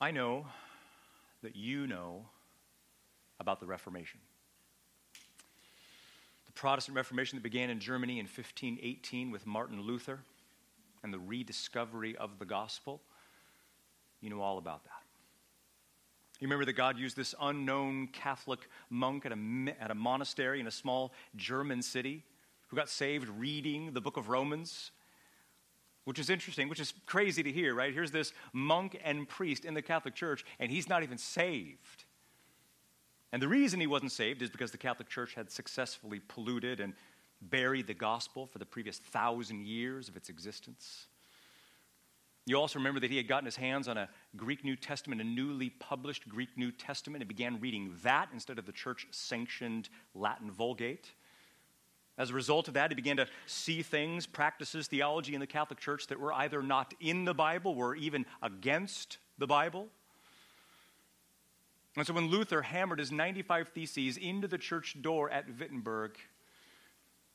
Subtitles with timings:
[0.00, 0.46] I know
[1.42, 2.26] that you know
[3.40, 4.20] about the Reformation.
[6.44, 10.20] The Protestant Reformation that began in Germany in 1518 with Martin Luther
[11.02, 13.00] and the rediscovery of the gospel.
[14.20, 15.02] You know all about that.
[16.40, 19.38] You remember that God used this unknown Catholic monk at a,
[19.80, 22.22] at a monastery in a small German city
[22.68, 24.90] who got saved reading the book of Romans
[26.06, 27.92] which is interesting, which is crazy to hear, right?
[27.92, 32.04] Here's this monk and priest in the Catholic Church, and he's not even saved.
[33.32, 36.94] And the reason he wasn't saved is because the Catholic Church had successfully polluted and
[37.42, 41.08] buried the gospel for the previous thousand years of its existence.
[42.46, 45.24] You also remember that he had gotten his hands on a Greek New Testament, a
[45.24, 50.52] newly published Greek New Testament, and began reading that instead of the church sanctioned Latin
[50.52, 51.10] Vulgate.
[52.18, 55.78] As a result of that, he began to see things, practices, theology in the Catholic
[55.78, 59.88] Church that were either not in the Bible, were even against the Bible.
[61.96, 66.16] And so when Luther hammered his 95 Theses into the church door at Wittenberg,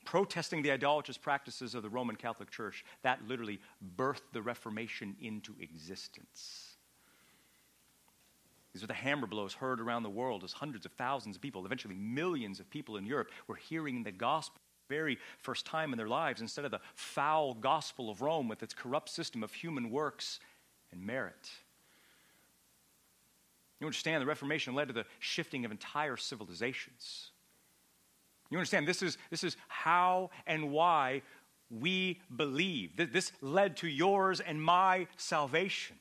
[0.04, 3.60] protesting the idolatrous practices of the Roman Catholic Church, that literally
[3.96, 6.76] birthed the Reformation into existence.
[8.74, 11.66] These are the hammer blows heard around the world as hundreds of thousands of people,
[11.66, 14.62] eventually millions of people in Europe, were hearing the gospel
[14.92, 18.74] very first time in their lives instead of the foul gospel of Rome with its
[18.74, 20.40] corrupt system of human works
[20.92, 21.50] and merit.
[23.80, 27.32] You understand the Reformation led to the shifting of entire civilizations.
[28.52, 31.22] You understand this is, this is how and why
[31.70, 32.98] we believe.
[32.98, 35.96] This led to yours and my salvation.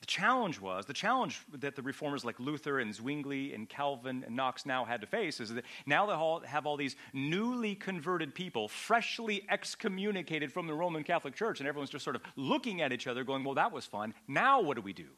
[0.00, 4.34] The challenge was, the challenge that the reformers like Luther and Zwingli and Calvin and
[4.34, 8.34] Knox now had to face is that now they all have all these newly converted
[8.34, 12.92] people, freshly excommunicated from the Roman Catholic Church, and everyone's just sort of looking at
[12.92, 14.14] each other going, well, that was fun.
[14.26, 15.08] Now what do we do?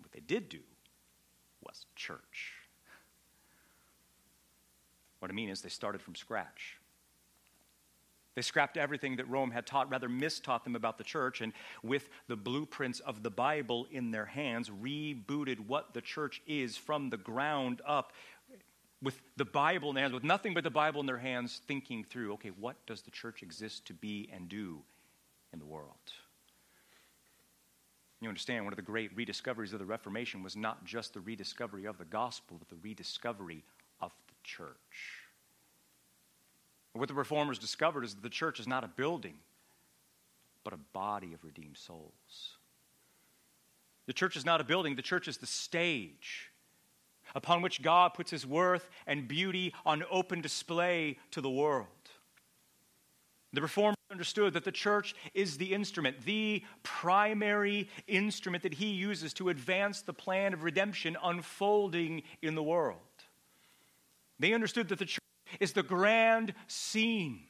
[0.00, 0.60] What they did do
[1.66, 2.52] was church.
[5.20, 6.76] What I mean is they started from scratch.
[8.34, 11.52] They scrapped everything that Rome had taught, rather mistaught them about the church, and
[11.82, 17.10] with the blueprints of the Bible in their hands, rebooted what the church is from
[17.10, 18.12] the ground up
[19.00, 22.04] with the Bible in their hands, with nothing but the Bible in their hands, thinking
[22.04, 24.80] through okay, what does the church exist to be and do
[25.52, 25.92] in the world?
[28.20, 31.84] You understand, one of the great rediscoveries of the Reformation was not just the rediscovery
[31.84, 33.62] of the gospel, but the rediscovery
[34.00, 35.23] of the church.
[36.94, 39.34] What the reformers discovered is that the church is not a building,
[40.62, 42.56] but a body of redeemed souls.
[44.06, 46.50] The church is not a building, the church is the stage
[47.34, 51.88] upon which God puts his worth and beauty on open display to the world.
[53.52, 59.32] The reformers understood that the church is the instrument, the primary instrument that he uses
[59.34, 62.98] to advance the plan of redemption unfolding in the world.
[64.38, 65.23] They understood that the church
[65.60, 67.44] is the grand scene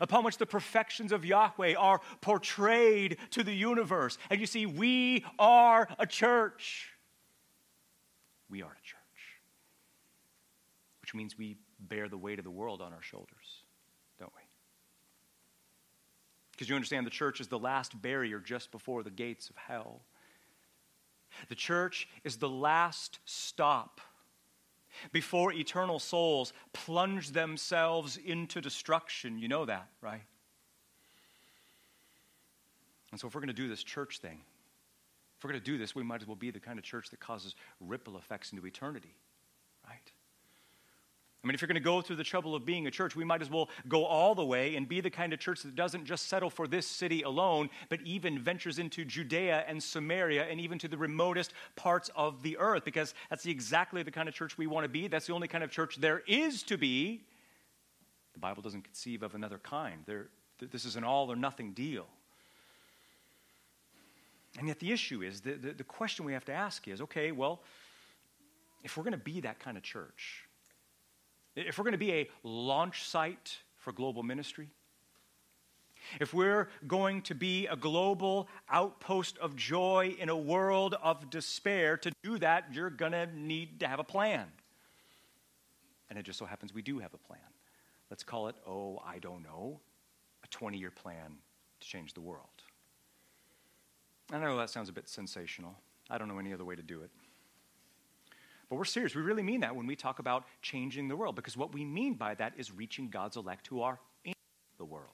[0.00, 4.18] upon which the perfections of Yahweh are portrayed to the universe.
[4.30, 6.90] And you see, we are a church.
[8.50, 8.98] We are a church,
[11.02, 13.62] which means we bear the weight of the world on our shoulders,
[14.18, 14.42] don't we?
[16.52, 20.00] Because you understand, the church is the last barrier just before the gates of hell.
[21.48, 24.00] The church is the last stop
[25.12, 29.38] before eternal souls plunge themselves into destruction.
[29.38, 30.22] You know that, right?
[33.10, 34.40] And so, if we're going to do this church thing,
[35.38, 37.10] if we're going to do this, we might as well be the kind of church
[37.10, 39.14] that causes ripple effects into eternity,
[39.88, 40.12] right?
[41.42, 43.24] I mean, if you're going to go through the trouble of being a church, we
[43.24, 46.04] might as well go all the way and be the kind of church that doesn't
[46.04, 50.80] just settle for this city alone, but even ventures into Judea and Samaria and even
[50.80, 54.66] to the remotest parts of the earth, because that's exactly the kind of church we
[54.66, 55.06] want to be.
[55.06, 57.22] That's the only kind of church there is to be.
[58.32, 60.02] The Bible doesn't conceive of another kind.
[60.06, 60.26] There,
[60.58, 62.06] this is an all or nothing deal.
[64.58, 67.30] And yet, the issue is the, the, the question we have to ask is okay,
[67.30, 67.60] well,
[68.82, 70.47] if we're going to be that kind of church,
[71.66, 74.68] if we're going to be a launch site for global ministry,
[76.20, 81.96] if we're going to be a global outpost of joy in a world of despair,
[81.98, 84.46] to do that, you're going to need to have a plan.
[86.08, 87.40] And it just so happens we do have a plan.
[88.10, 89.80] Let's call it, oh, I don't know,
[90.42, 91.36] a 20 year plan
[91.80, 92.46] to change the world.
[94.32, 95.74] I know that sounds a bit sensational.
[96.10, 97.10] I don't know any other way to do it.
[98.68, 99.14] But we're serious.
[99.14, 102.14] We really mean that when we talk about changing the world, because what we mean
[102.14, 104.34] by that is reaching God's elect who are in
[104.76, 105.06] the world.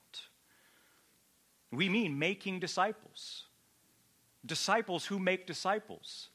[1.71, 3.45] We mean making disciples.
[4.47, 6.29] disciples who make disciples,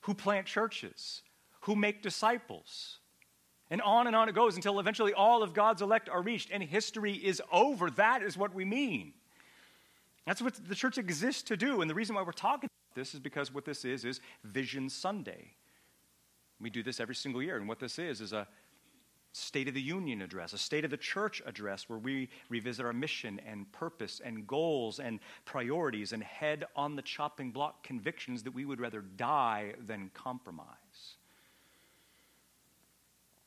[0.00, 1.22] who plant churches,
[1.60, 2.98] who make disciples.
[3.70, 6.62] And on and on it goes until eventually all of God's elect are reached and
[6.62, 7.90] history is over.
[7.90, 9.12] That is what we mean.
[10.26, 11.80] That's what the church exists to do.
[11.80, 14.88] And the reason why we're talking about this is because what this is is Vision
[14.88, 15.52] Sunday.
[16.60, 17.56] We do this every single year.
[17.56, 18.46] And what this is is a
[19.32, 22.92] State of the Union address, a State of the Church address where we revisit our
[22.92, 28.52] mission and purpose and goals and priorities and head on the chopping block convictions that
[28.52, 31.16] we would rather die than compromise.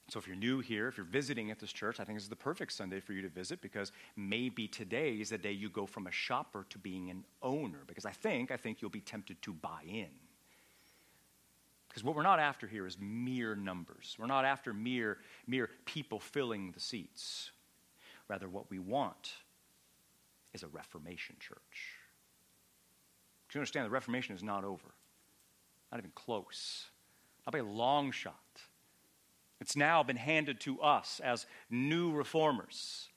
[0.07, 2.29] So, if you're new here, if you're visiting at this church, I think this is
[2.29, 5.85] the perfect Sunday for you to visit because maybe today is the day you go
[5.85, 7.79] from a shopper to being an owner.
[7.87, 10.09] Because I think, I think you'll be tempted to buy in.
[11.91, 14.15] Because what we're not after here is mere numbers.
[14.17, 17.51] We're not after mere, mere people filling the seats.
[18.29, 19.33] Rather, what we want
[20.53, 21.97] is a Reformation church.
[23.49, 24.93] Do you understand, the Reformation is not over,
[25.91, 26.85] not even close,
[27.45, 28.35] not by a long shot.
[29.59, 33.09] It's now been handed to us as new reformers.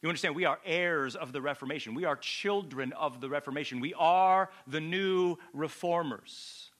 [0.00, 1.94] You understand, we are heirs of the Reformation.
[1.94, 3.78] We are children of the Reformation.
[3.78, 6.70] We are the new reformers.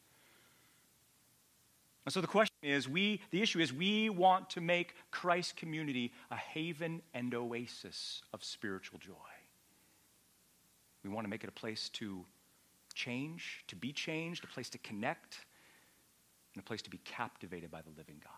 [2.04, 6.12] And so the question is, we, the issue is, we want to make Christ community
[6.30, 9.12] a haven and oasis of spiritual joy.
[11.04, 12.24] We want to make it a place to
[12.94, 15.38] change, to be changed, a place to connect,
[16.54, 18.32] and a place to be captivated by the living God.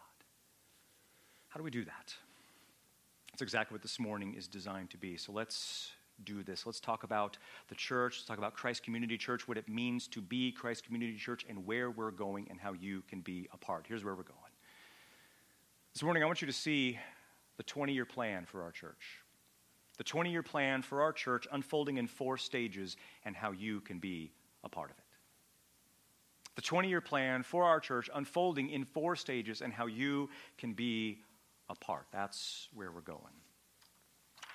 [1.48, 2.14] How do we do that?
[3.32, 5.16] That's exactly what this morning is designed to be.
[5.16, 5.90] So let's
[6.24, 6.66] do this.
[6.66, 7.38] Let's talk about
[7.68, 11.16] the church, let's talk about Christ Community Church, what it means to be Christ Community
[11.16, 13.86] Church, and where we're going and how you can be a part.
[13.88, 14.38] Here's where we're going.
[15.92, 16.98] This morning, I want you to see
[17.56, 19.20] the 20 year plan for our church.
[19.96, 23.98] The 20 year plan for our church unfolding in four stages and how you can
[23.98, 24.32] be
[24.64, 25.04] a part of it.
[26.56, 30.72] The 20 year plan for our church unfolding in four stages and how you can
[30.72, 31.20] be
[31.68, 32.06] a part.
[32.12, 33.43] That's where we're going.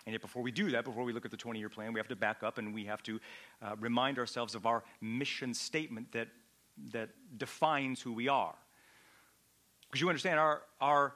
[0.10, 2.00] And yet, before we do that, before we look at the 20 year plan, we
[2.00, 3.20] have to back up and we have to
[3.62, 6.30] uh, remind ourselves of our mission statement that,
[6.92, 8.56] that defines who we are.
[9.88, 11.14] Because you understand, our, our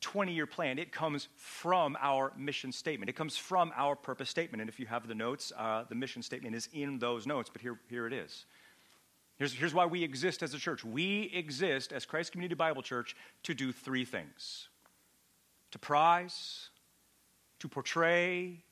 [0.00, 3.08] 20 year plan, it comes from our mission statement.
[3.08, 4.60] It comes from our purpose statement.
[4.60, 7.62] And if you have the notes, uh, the mission statement is in those notes, but
[7.62, 8.44] here, here it is.
[9.36, 10.84] Here's, here's why we exist as a church.
[10.84, 13.14] We exist as Christ Community Bible Church
[13.44, 14.66] to do three things
[15.70, 16.70] to prize,
[17.66, 18.62] to portray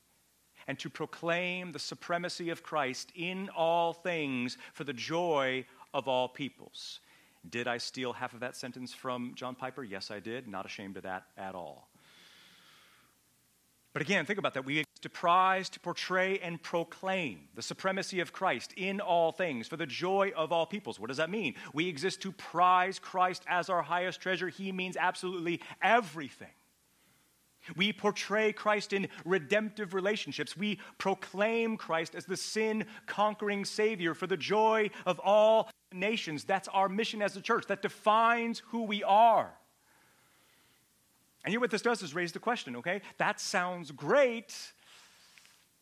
[0.67, 6.29] and to proclaim the supremacy of Christ in all things for the joy of all
[6.29, 7.01] peoples.
[7.51, 9.85] Did I steal half of that sentence from John Piper?
[9.85, 10.49] Yes, I did.
[10.49, 11.89] Not ashamed of that at all.
[13.93, 14.65] But again, think about that.
[14.65, 19.69] We exist to prize, to portray, and proclaim the supremacy of Christ in all things
[19.69, 20.99] for the joy of all peoples.
[20.99, 21.55] What does that mean?
[21.75, 24.49] We exist to prize Christ as our highest treasure.
[24.49, 26.49] He means absolutely everything.
[27.77, 30.57] We portray Christ in redemptive relationships.
[30.57, 36.45] We proclaim Christ as the sin conquering Savior for the joy of all nations.
[36.45, 37.67] That's our mission as a church.
[37.67, 39.53] That defines who we are.
[41.45, 44.49] And yet, what this does is raise the question okay, that sounds great.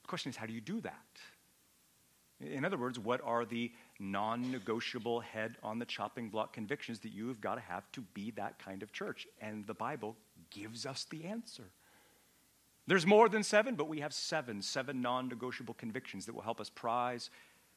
[0.02, 0.96] The question is, how do you do that?
[2.40, 3.70] In other words, what are the
[4.00, 8.00] non negotiable head on the chopping block convictions that you have got to have to
[8.14, 9.26] be that kind of church?
[9.40, 10.16] And the Bible
[10.54, 11.70] gives us the answer.
[12.86, 16.60] There's more than seven, but we have seven, seven non negotiable convictions that will help
[16.60, 17.30] us prize,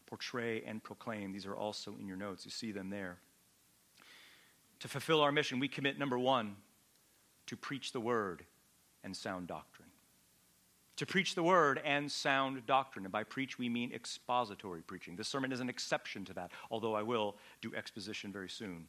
[0.08, 1.32] portray, and proclaim.
[1.32, 2.46] These are also in your notes.
[2.46, 3.18] You see them there.
[4.80, 6.56] To fulfill our mission, we commit number one,
[7.48, 8.44] to preach the word
[9.04, 9.90] and sound doctrine.
[10.98, 13.06] To preach the word and sound doctrine.
[13.06, 15.16] And by preach, we mean expository preaching.
[15.16, 18.88] This sermon is an exception to that, although I will do exposition very soon.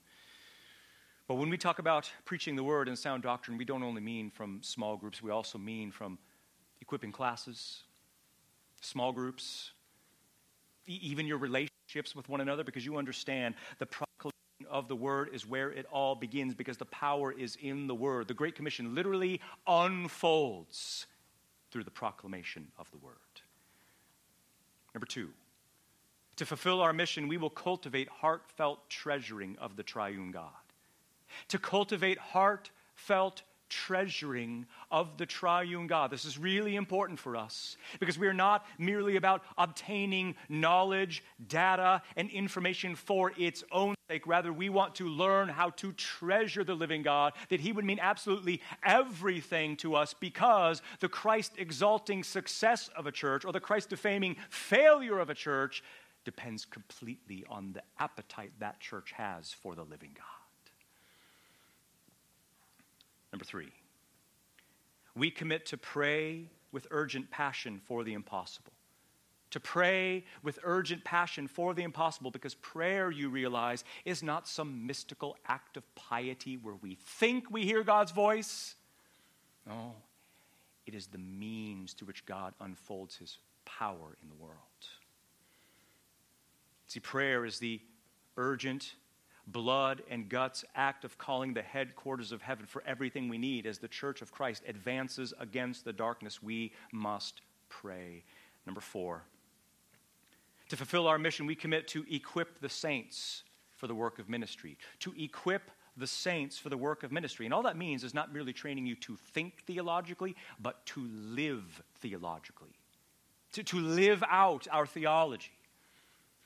[1.29, 4.31] But when we talk about preaching the word and sound doctrine, we don't only mean
[4.31, 6.19] from small groups, we also mean from
[6.81, 7.83] equipping classes,
[8.81, 9.73] small groups,
[10.87, 14.33] even your relationships with one another, because you understand the proclamation
[14.71, 18.29] of the word is where it all begins, because the power is in the word.
[18.29, 21.07] The Great Commission literally unfolds
[21.73, 23.17] through the proclamation of the word.
[24.95, 25.31] Number two,
[26.37, 30.53] to fulfill our mission, we will cultivate heartfelt treasuring of the triune God
[31.49, 36.11] to cultivate heartfelt treasuring of the triune God.
[36.11, 42.03] This is really important for us because we are not merely about obtaining knowledge, data,
[42.17, 44.27] and information for its own sake.
[44.27, 47.99] Rather, we want to learn how to treasure the living God, that He would mean
[48.01, 53.91] absolutely everything to us because the Christ exalting success of a church or the Christ
[53.91, 55.83] defaming failure of a church
[56.25, 60.46] depends completely on the appetite that church has for the living God.
[63.37, 63.69] Number three,
[65.15, 68.73] we commit to pray with urgent passion for the impossible.
[69.51, 74.87] To pray with urgent passion for the impossible because prayer, you realize, is not some
[74.87, 78.75] mystical act of piety where we think we hear God's voice.
[79.67, 79.93] No,
[80.87, 84.57] it is the means through which God unfolds his power in the world.
[86.87, 87.83] See, prayer is the
[88.39, 88.95] urgent,
[89.47, 93.79] blood and guts act of calling the headquarters of heaven for everything we need as
[93.79, 96.43] the church of Christ advances against the darkness.
[96.43, 98.25] We must pray.
[98.67, 99.23] Number four,
[100.69, 103.45] to fulfill our mission, we commit to equip the saints
[103.77, 104.77] for the work of ministry.
[105.01, 107.47] To equip the saints for the work of ministry.
[107.47, 111.83] And all that means is not merely training you to think theologically, but to live
[112.01, 112.77] theologically,
[113.53, 115.53] to, to live out our theology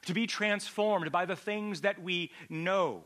[0.07, 3.05] to be transformed by the things that we know.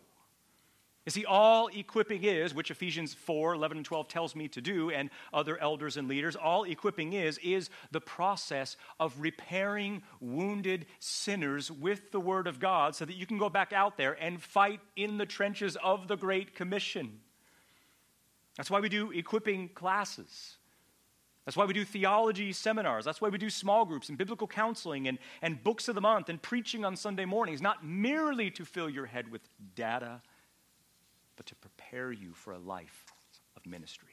[1.06, 4.90] You see, all equipping is, which Ephesians 4 11 and 12 tells me to do,
[4.90, 11.70] and other elders and leaders, all equipping is, is the process of repairing wounded sinners
[11.70, 14.80] with the Word of God so that you can go back out there and fight
[14.96, 17.20] in the trenches of the Great Commission.
[18.56, 20.56] That's why we do equipping classes.
[21.44, 23.04] That's why we do theology seminars.
[23.04, 26.30] That's why we do small groups and biblical counseling and, and books of the month
[26.30, 29.42] and preaching on Sunday mornings, not merely to fill your head with
[29.74, 30.22] data,
[31.36, 33.12] but to prepare you for a life
[33.56, 34.08] of ministry.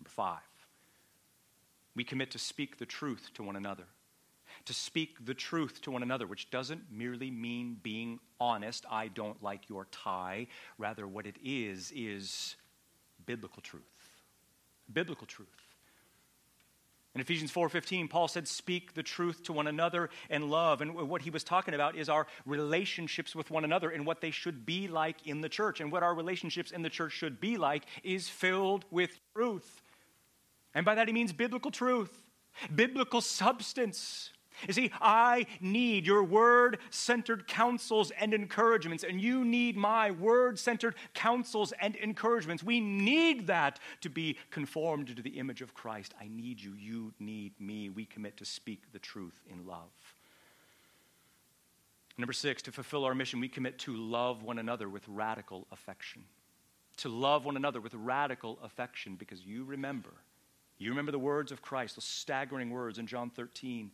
[0.00, 0.40] Number five,
[1.96, 3.84] we commit to speak the truth to one another.
[4.66, 9.42] To speak the truth to one another, which doesn't merely mean being honest, I don't
[9.42, 10.48] like your tie.
[10.76, 12.56] Rather, what it is, is
[13.24, 13.91] biblical truth
[14.90, 15.48] biblical truth.
[17.14, 21.20] In Ephesians 4:15, Paul said, "Speak the truth to one another in love." And what
[21.22, 24.88] he was talking about is our relationships with one another and what they should be
[24.88, 25.80] like in the church.
[25.80, 29.82] And what our relationships in the church should be like is filled with truth.
[30.74, 32.22] And by that he means biblical truth,
[32.74, 34.30] biblical substance.
[34.66, 40.58] You see, I need your word centered counsels and encouragements, and you need my word
[40.58, 42.62] centered counsels and encouragements.
[42.62, 46.14] We need that to be conformed to the image of Christ.
[46.20, 46.74] I need you.
[46.74, 47.88] You need me.
[47.88, 49.90] We commit to speak the truth in love.
[52.18, 56.22] Number six, to fulfill our mission, we commit to love one another with radical affection.
[56.98, 60.10] To love one another with radical affection because you remember,
[60.78, 63.90] you remember the words of Christ, those staggering words in John 13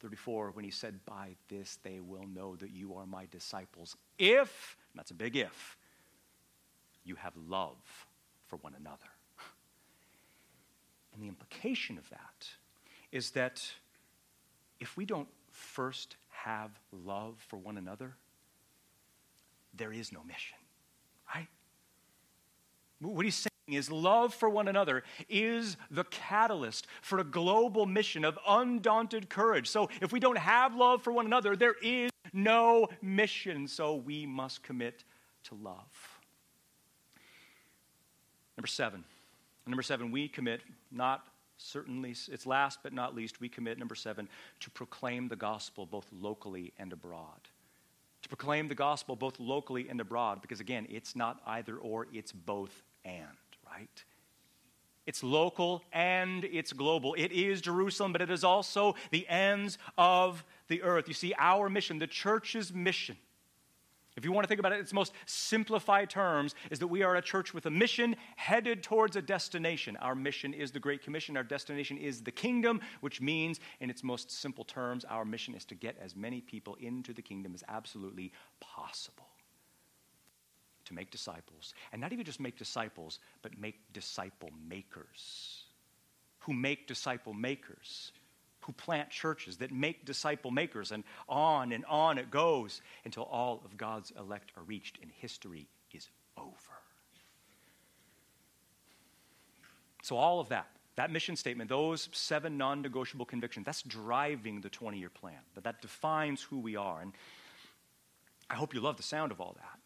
[0.00, 3.96] 34 when he said, By this they will know that you are my disciples.
[4.18, 5.76] If, that's a big if,
[7.04, 7.76] you have love
[8.46, 9.10] for one another.
[11.12, 12.48] And the implication of that
[13.10, 13.62] is that
[14.80, 18.14] if we don't first have love for one another,
[19.74, 20.58] there is no mission,
[21.34, 21.48] right?
[23.00, 28.24] What he's saying is love for one another is the catalyst for a global mission
[28.24, 29.68] of undaunted courage.
[29.68, 33.68] So if we don't have love for one another, there is no mission.
[33.68, 35.04] So we must commit
[35.44, 36.18] to love.
[38.56, 39.04] Number seven.
[39.66, 41.26] Number seven, we commit, not
[41.58, 44.28] certainly, it's last but not least, we commit, number seven,
[44.60, 47.48] to proclaim the gospel both locally and abroad.
[48.22, 52.32] To proclaim the gospel both locally and abroad, because again, it's not either or, it's
[52.32, 53.26] both and
[53.78, 54.04] right?
[55.06, 57.14] It's local and it's global.
[57.14, 61.08] It is Jerusalem, but it is also the ends of the earth.
[61.08, 63.16] You see, our mission, the church's mission,
[64.16, 67.04] if you want to think about it, in its most simplified terms is that we
[67.04, 69.96] are a church with a mission headed towards a destination.
[69.98, 71.36] Our mission is the Great Commission.
[71.36, 75.64] Our destination is the kingdom, which means, in its most simple terms, our mission is
[75.66, 79.27] to get as many people into the kingdom as absolutely possible
[80.88, 81.74] to make disciples.
[81.92, 85.64] And not even just make disciples, but make disciple makers.
[86.40, 88.12] Who make disciple makers.
[88.60, 90.90] Who plant churches that make disciple makers.
[90.90, 95.68] And on and on it goes until all of God's elect are reached and history
[95.92, 96.54] is over.
[100.02, 104.70] So, all of that, that mission statement, those seven non negotiable convictions, that's driving the
[104.70, 105.40] 20 year plan.
[105.54, 107.02] But that defines who we are.
[107.02, 107.12] And
[108.48, 109.78] I hope you love the sound of all that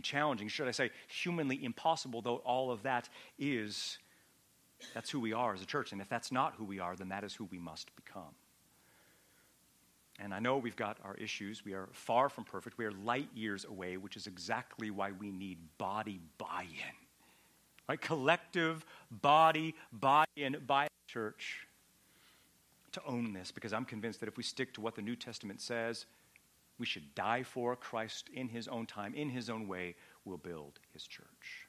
[0.00, 3.98] mean, challenging, should I say, humanly impossible, though all of that is,
[4.94, 5.92] that's who we are as a church.
[5.92, 8.34] And if that's not who we are, then that is who we must become.
[10.18, 11.64] And I know we've got our issues.
[11.64, 12.78] We are far from perfect.
[12.78, 16.94] We are light years away, which is exactly why we need body buy in.
[17.88, 18.00] Right?
[18.00, 21.66] Collective body buy in by the church.
[22.92, 25.60] to own this because I'm convinced that if we stick to what the New Testament
[25.60, 26.06] says,
[26.80, 29.94] we should die for Christ in his own time, in his own way,
[30.24, 31.68] will build his church.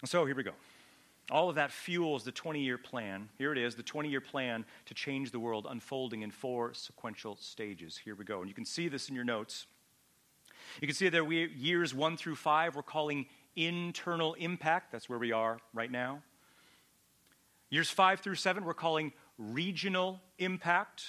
[0.00, 0.52] And so here we go.
[1.30, 3.28] All of that fuels the 20 year plan.
[3.36, 7.36] Here it is the 20 year plan to change the world, unfolding in four sequential
[7.40, 7.98] stages.
[7.98, 8.40] Here we go.
[8.40, 9.66] And you can see this in your notes.
[10.80, 13.26] You can see that we, years one through five, we're calling
[13.56, 14.92] internal impact.
[14.92, 16.22] That's where we are right now.
[17.68, 21.04] Years five through seven, we're calling regional impact.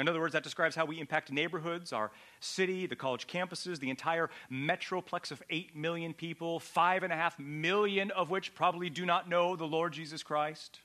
[0.00, 3.90] In other words, that describes how we impact neighborhoods, our city, the college campuses, the
[3.90, 9.66] entire metroplex of 8 million people, 5.5 million of which probably do not know the
[9.66, 10.80] Lord Jesus Christ.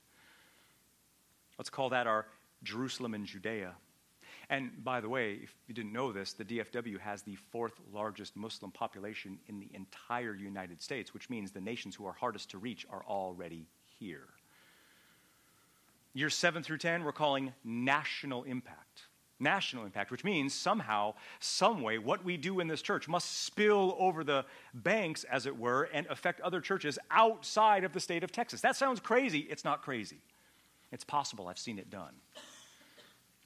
[1.58, 2.26] Let's call that our
[2.62, 3.72] Jerusalem and Judea.
[4.50, 8.36] And by the way, if you didn't know this, the DFW has the fourth largest
[8.36, 12.58] Muslim population in the entire United States, which means the nations who are hardest to
[12.58, 13.66] reach are already
[13.98, 14.28] here.
[16.16, 19.02] Years 7 through 10, we're calling national impact.
[19.38, 23.94] National impact, which means somehow, some way, what we do in this church must spill
[23.98, 28.32] over the banks, as it were, and affect other churches outside of the state of
[28.32, 28.62] Texas.
[28.62, 29.40] That sounds crazy.
[29.40, 30.22] It's not crazy.
[30.90, 31.48] It's possible.
[31.48, 32.14] I've seen it done.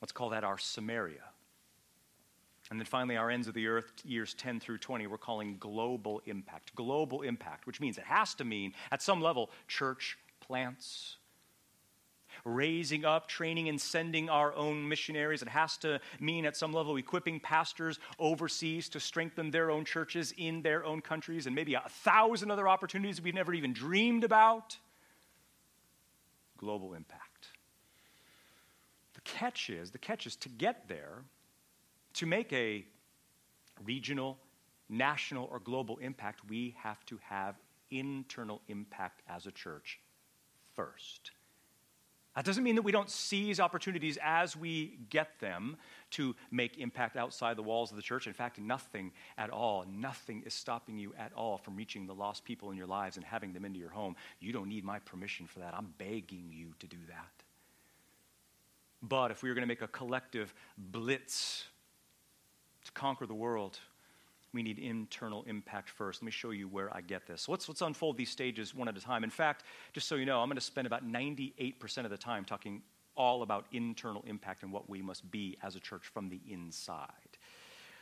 [0.01, 1.25] Let's call that our Samaria.
[2.71, 6.23] And then finally, our ends of the earth, years 10 through 20, we're calling global
[6.25, 6.73] impact.
[6.77, 11.17] Global impact, which means it has to mean, at some level, church plants,
[12.45, 15.43] raising up, training, and sending our own missionaries.
[15.43, 20.33] It has to mean, at some level, equipping pastors overseas to strengthen their own churches
[20.37, 24.77] in their own countries, and maybe a thousand other opportunities we've never even dreamed about.
[26.57, 27.49] Global impact.
[29.15, 31.25] The catch is the catch is to get there,
[32.15, 32.85] to make a
[33.85, 34.39] regional,
[34.89, 37.57] national, or global impact, we have to have
[37.91, 40.01] internal impact as a church
[40.75, 41.33] first.
[42.37, 45.77] That doesn't mean that we don't seize opportunities as we get them
[46.11, 48.29] to make impact outside the walls of the church.
[48.29, 52.45] In fact, nothing at all, nothing is stopping you at all from reaching the lost
[52.45, 54.15] people in your lives and having them into your home.
[54.39, 55.75] You don't need my permission for that.
[55.75, 57.45] I'm begging you to do that.
[59.03, 61.65] But if we were going to make a collective blitz
[62.85, 63.81] to conquer the world,
[64.53, 66.23] we need internal impact first.
[66.23, 67.43] Let me show you where I get this.
[67.43, 69.23] So let's, let's unfold these stages one at a time.
[69.23, 72.45] In fact, just so you know, I'm going to spend about 98% of the time
[72.45, 72.83] talking
[73.17, 77.07] all about internal impact and what we must be as a church from the inside.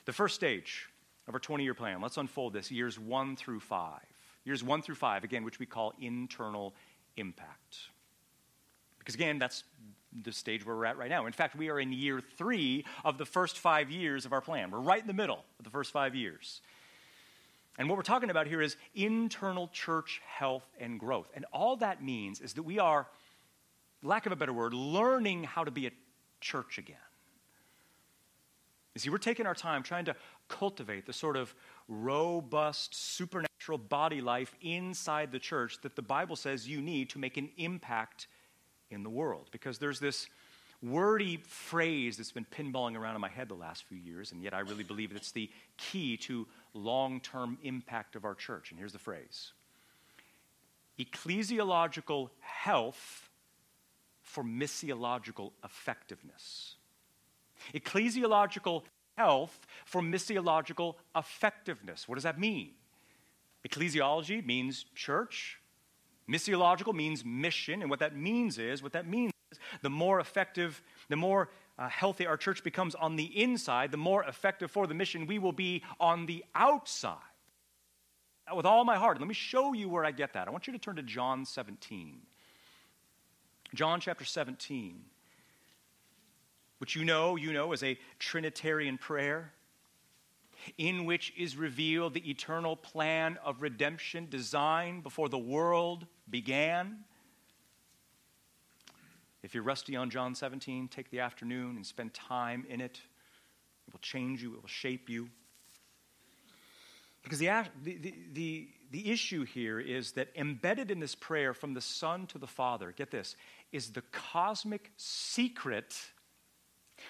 [0.04, 0.88] The first stage
[1.26, 4.00] of our 20 year plan, let's unfold this years one through five.
[4.44, 6.74] Years one through five, again, which we call internal
[7.16, 7.76] impact.
[8.98, 9.64] Because again, that's
[10.22, 11.26] the stage where we're at right now.
[11.26, 14.70] In fact, we are in year three of the first five years of our plan.
[14.70, 16.60] We're right in the middle of the first five years.
[17.78, 21.30] And what we're talking about here is internal church health and growth.
[21.34, 23.06] And all that means is that we are,
[24.02, 25.92] lack of a better word, learning how to be a
[26.40, 26.96] church again.
[28.94, 30.16] You see, we're taking our time trying to
[30.48, 31.54] cultivate the sort of
[31.86, 37.36] robust, supernatural body life inside the church that the Bible says you need to make
[37.36, 38.26] an impact
[38.90, 39.48] in the world.
[39.50, 40.26] Because there's this
[40.82, 44.54] wordy phrase that's been pinballing around in my head the last few years, and yet
[44.54, 48.70] I really believe it's the key to long term impact of our church.
[48.70, 49.52] And here's the phrase
[50.98, 53.30] ecclesiological health
[54.22, 56.74] for missiological effectiveness.
[57.74, 58.82] Ecclesiological
[59.16, 62.08] health for missiological effectiveness.
[62.08, 62.70] What does that mean?
[63.68, 65.58] Ecclesiology means church,
[66.28, 70.82] Missiological means mission, and what that means is, what that means is, the more effective,
[71.08, 74.94] the more uh, healthy our church becomes on the inside, the more effective for the
[74.94, 77.16] mission we will be on the outside.
[78.54, 80.48] With all my heart, let me show you where I get that.
[80.48, 82.20] I want you to turn to John 17.
[83.74, 85.04] John chapter 17,
[86.78, 89.52] which you know, you know, is a Trinitarian prayer
[90.76, 97.04] in which is revealed the eternal plan of redemption designed before the world began.
[99.42, 103.00] If you're rusty on John 17, take the afternoon and spend time in it.
[103.86, 105.30] It will change you, it will shape you.
[107.22, 107.50] Because the,
[107.82, 112.38] the, the, the, issue here is that embedded in this prayer from the Son to
[112.38, 113.36] the Father, get this,
[113.70, 115.94] is the cosmic secret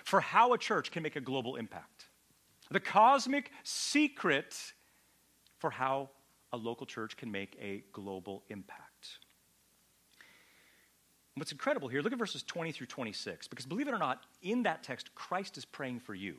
[0.04, 2.07] for how a church can make a global impact.
[2.70, 4.54] The cosmic secret
[5.58, 6.10] for how
[6.52, 9.18] a local church can make a global impact.
[11.34, 14.64] What's incredible here, look at verses 20 through 26, because believe it or not, in
[14.64, 16.36] that text, Christ is praying for you.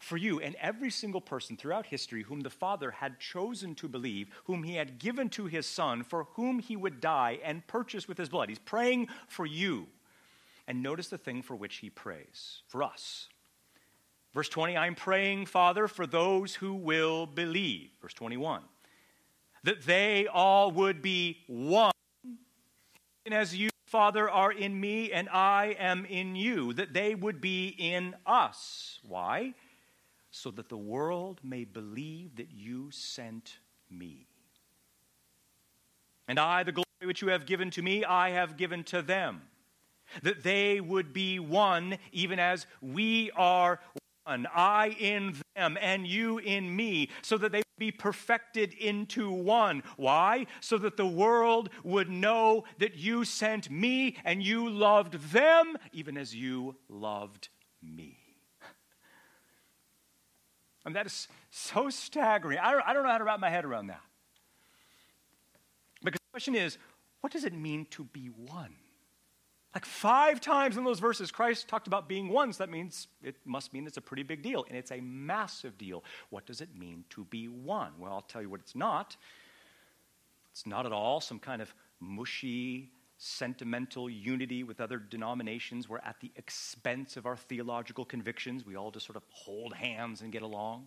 [0.00, 4.28] For you and every single person throughout history whom the Father had chosen to believe,
[4.44, 8.16] whom he had given to his Son, for whom he would die and purchase with
[8.16, 8.48] his blood.
[8.48, 9.88] He's praying for you.
[10.66, 13.28] And notice the thing for which he prays for us.
[14.34, 17.90] Verse 20, I'm praying, Father, for those who will believe.
[18.00, 18.62] Verse 21,
[19.64, 21.92] that they all would be one,
[23.24, 27.40] and as you, Father, are in me and I am in you, that they would
[27.40, 28.98] be in us.
[29.06, 29.54] Why?
[30.30, 33.58] So that the world may believe that you sent
[33.90, 34.26] me.
[36.26, 39.42] And I, the glory which you have given to me, I have given to them,
[40.22, 43.78] that they would be one, even as we are
[44.24, 49.30] one, I in them and you in me, so that they would be perfected into
[49.30, 49.82] one.
[49.96, 50.46] Why?
[50.60, 56.16] So that the world would know that you sent me and you loved them, even
[56.16, 57.48] as you loved
[57.82, 58.18] me.
[60.84, 62.58] And that is so staggering.
[62.58, 64.00] I don't, I don't know how to wrap my head around that.
[66.02, 66.76] Because the question is,
[67.20, 68.74] what does it mean to be one?
[69.74, 73.36] Like five times in those verses, Christ talked about being one, so that means it
[73.46, 76.04] must mean it's a pretty big deal, and it's a massive deal.
[76.28, 77.92] What does it mean to be one?
[77.98, 79.16] Well, I'll tell you what it's not.
[80.50, 86.16] It's not at all some kind of mushy, sentimental unity with other denominations where, at
[86.20, 90.42] the expense of our theological convictions, we all just sort of hold hands and get
[90.42, 90.86] along.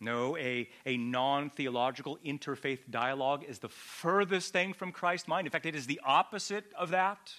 [0.00, 5.46] No, a, a non theological interfaith dialogue is the furthest thing from Christ's mind.
[5.46, 7.32] In fact, it is the opposite of that.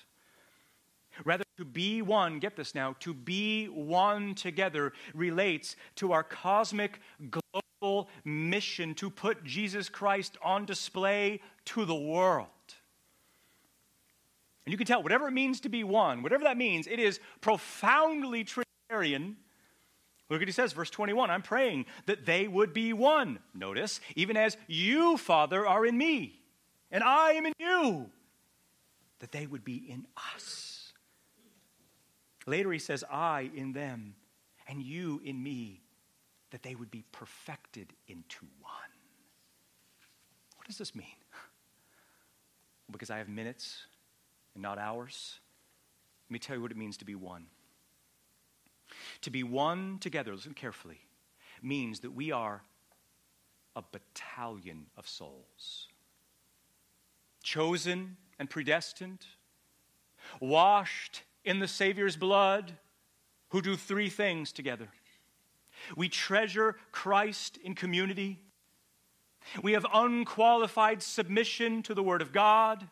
[1.23, 6.99] Rather, to be one, get this now, to be one together relates to our cosmic
[7.29, 12.47] global mission to put Jesus Christ on display to the world.
[14.65, 17.19] And you can tell, whatever it means to be one, whatever that means, it is
[17.41, 19.37] profoundly Trinitarian
[20.29, 23.39] Look at what he says, verse 21 I'm praying that they would be one.
[23.53, 26.39] Notice, even as you, Father, are in me,
[26.91, 28.09] and I am in you,
[29.19, 30.93] that they would be in us.
[32.45, 34.15] Later he says, I in them,
[34.67, 35.81] and you in me,
[36.51, 38.71] that they would be perfected into one.
[40.57, 41.07] What does this mean?
[42.91, 43.83] Because I have minutes
[44.55, 45.37] and not hours.
[46.27, 47.45] Let me tell you what it means to be one.
[49.21, 50.99] To be one together, listen carefully,
[51.61, 52.63] means that we are
[53.75, 55.87] a battalion of souls.
[57.43, 59.25] Chosen and predestined,
[60.39, 62.73] washed in the Savior's blood,
[63.49, 64.89] who do three things together.
[65.95, 68.39] We treasure Christ in community.
[69.63, 72.87] We have unqualified submission to the Word of God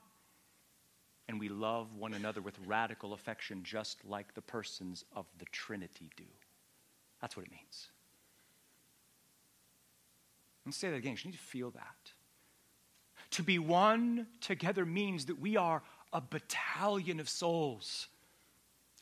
[1.28, 6.10] and we love one another with radical affection, just like the persons of the Trinity
[6.16, 6.24] do.
[7.22, 7.90] That's what it means.
[10.66, 11.18] Let's say that again.
[11.24, 12.12] You need to feel that.
[13.32, 15.82] To be one together means that we are
[16.14, 18.08] a battalion of souls,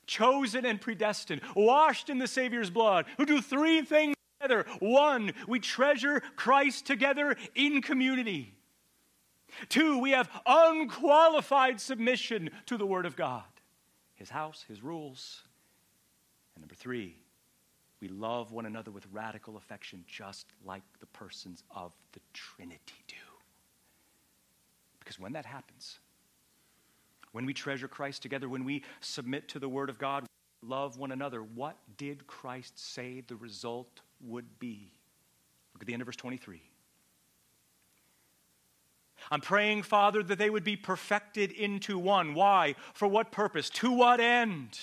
[0.08, 4.66] chosen and predestined, washed in the Savior's blood, who do three things together.
[4.80, 8.54] One, we treasure Christ together in community.
[9.70, 13.44] Two, we have unqualified submission to the Word of God,
[14.16, 15.42] His house, His rules.
[16.56, 17.18] And number three,
[18.02, 23.16] we love one another with radical affection, just like the persons of the Trinity do.
[25.00, 26.00] Because when that happens,
[27.32, 30.26] when we treasure Christ together, when we submit to the Word of God,
[30.62, 34.92] love one another, what did Christ say the result would be?
[35.74, 36.62] Look at the end of verse 23.
[39.32, 42.34] I'm praying, Father, that they would be perfected into one.
[42.34, 42.76] Why?
[42.94, 43.70] For what purpose?
[43.72, 44.80] To what end?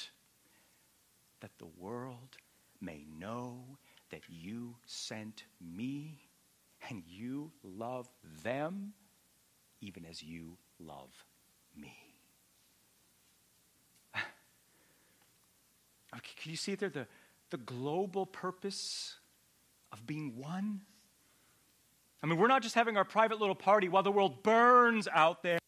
[1.40, 2.36] That the world
[2.80, 3.64] may know
[4.10, 6.18] that you sent me
[6.88, 8.08] and you love
[8.42, 8.92] them
[9.80, 11.10] even as you love
[11.76, 11.94] me.
[16.12, 16.88] Can you see there?
[16.88, 17.06] The,
[17.50, 19.16] the global purpose
[19.92, 20.82] of being one?
[22.22, 25.42] I mean, we're not just having our private little party while the world burns out
[25.42, 25.58] there.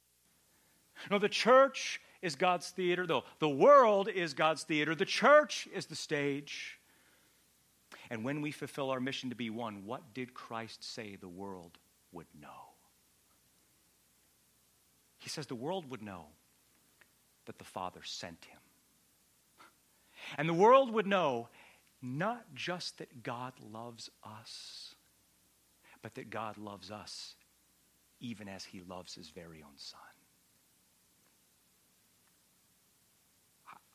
[1.11, 3.25] No, the church is God's theater, though.
[3.41, 4.95] The world is God's theater.
[4.95, 6.79] The church is the stage.
[8.11, 11.79] And when we fulfill our mission to be one, what did Christ say the world
[12.13, 12.49] would know?
[15.19, 16.27] He says the world would know
[17.47, 18.59] that the Father sent him.
[20.39, 21.49] And the world would know
[22.01, 24.94] not just that God loves us,
[26.05, 27.35] but that God loves us
[28.21, 30.01] even as he loves his very own son.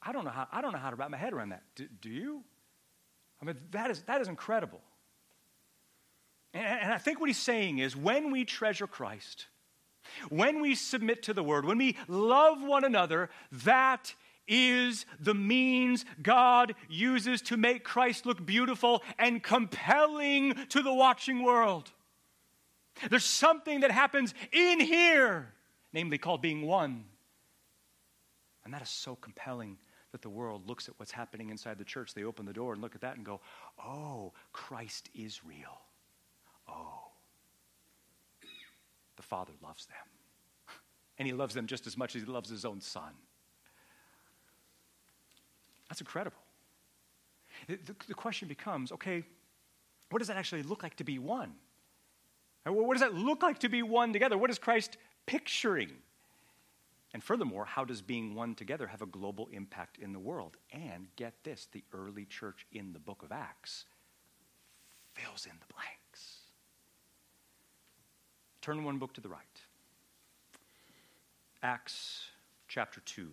[0.01, 1.61] I don't know how, I don't know how to wrap my head around that.
[1.75, 2.43] Do, do you?
[3.39, 4.81] I mean, that is, that is incredible.
[6.55, 9.45] And, and I think what he's saying is when we treasure Christ,
[10.29, 14.15] when we submit to the word, when we love one another, that
[14.47, 21.43] is the means God uses to make Christ look beautiful and compelling to the watching
[21.43, 21.91] world.
[23.09, 25.53] There's something that happens in here,
[25.93, 27.05] namely called being one.
[28.65, 29.77] And that is so compelling
[30.11, 32.13] that the world looks at what's happening inside the church.
[32.13, 33.41] They open the door and look at that and go,
[33.83, 35.81] oh, Christ is real.
[36.67, 37.09] Oh,
[39.15, 39.97] the Father loves them.
[41.17, 43.11] And he loves them just as much as he loves his own son.
[45.89, 46.37] That's incredible.
[47.67, 49.23] The, the, question becomes okay,
[50.11, 51.55] what does that actually look like to be one?
[52.65, 54.37] What does that look like to be one together?
[54.37, 55.91] What is Christ picturing?
[57.13, 60.57] And furthermore, how does being one together have a global impact in the world?
[60.71, 63.85] And get this the early church in the book of Acts
[65.15, 66.39] fills in the blanks.
[68.61, 69.39] Turn one book to the right.
[71.63, 72.25] Acts
[72.67, 73.27] chapter 2.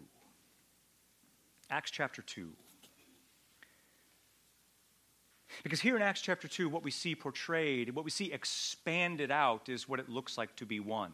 [1.70, 2.50] Acts chapter 2.
[5.62, 9.68] Because here in Acts chapter 2, what we see portrayed, what we see expanded out,
[9.68, 11.12] is what it looks like to be one.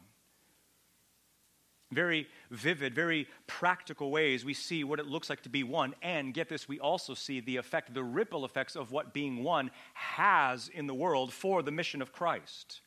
[1.90, 5.94] Very vivid, very practical ways, we see what it looks like to be one.
[6.00, 9.70] And get this, we also see the effect, the ripple effects of what being one
[9.92, 12.80] has in the world for the mission of Christ.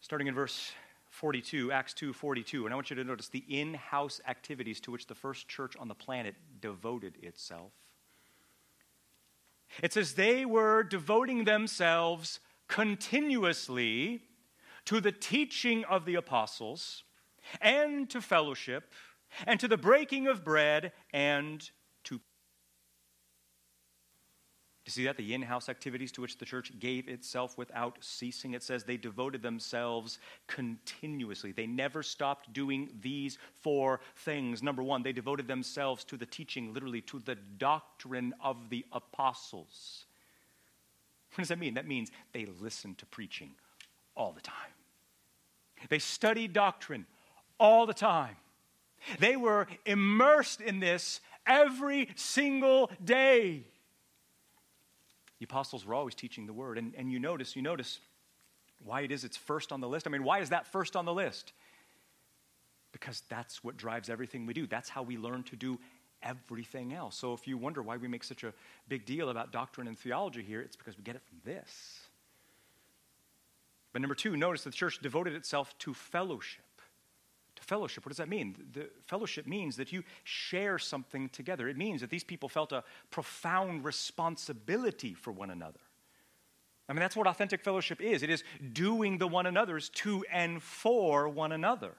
[0.00, 0.72] Starting in verse
[1.10, 2.64] 42, Acts 2 42.
[2.64, 5.76] And I want you to notice the in house activities to which the first church
[5.78, 7.72] on the planet devoted itself.
[9.82, 14.22] It says they were devoting themselves continuously
[14.86, 17.04] to the teaching of the apostles
[17.60, 18.92] and to fellowship
[19.46, 21.70] and to the breaking of bread and
[24.96, 25.16] you see that?
[25.16, 28.54] The in house activities to which the church gave itself without ceasing.
[28.54, 31.52] It says they devoted themselves continuously.
[31.52, 34.62] They never stopped doing these four things.
[34.62, 40.06] Number one, they devoted themselves to the teaching, literally to the doctrine of the apostles.
[41.34, 41.74] What does that mean?
[41.74, 43.52] That means they listened to preaching
[44.16, 44.54] all the time,
[45.88, 47.06] they studied doctrine
[47.58, 48.36] all the time.
[49.18, 53.64] They were immersed in this every single day.
[55.40, 56.78] The apostles were always teaching the word.
[56.78, 57.98] And, and you notice, you notice
[58.84, 60.06] why it is it's first on the list.
[60.06, 61.52] I mean, why is that first on the list?
[62.92, 64.66] Because that's what drives everything we do.
[64.66, 65.78] That's how we learn to do
[66.22, 67.16] everything else.
[67.16, 68.52] So if you wonder why we make such a
[68.88, 72.00] big deal about doctrine and theology here, it's because we get it from this.
[73.92, 76.64] But number two, notice the church devoted itself to fellowship
[77.70, 78.04] fellowship.
[78.04, 78.56] What does that mean?
[78.72, 81.68] The fellowship means that you share something together.
[81.68, 85.78] It means that these people felt a profound responsibility for one another.
[86.88, 90.60] I mean, that's what authentic fellowship is it is doing the one another's to and
[90.60, 91.94] for one another.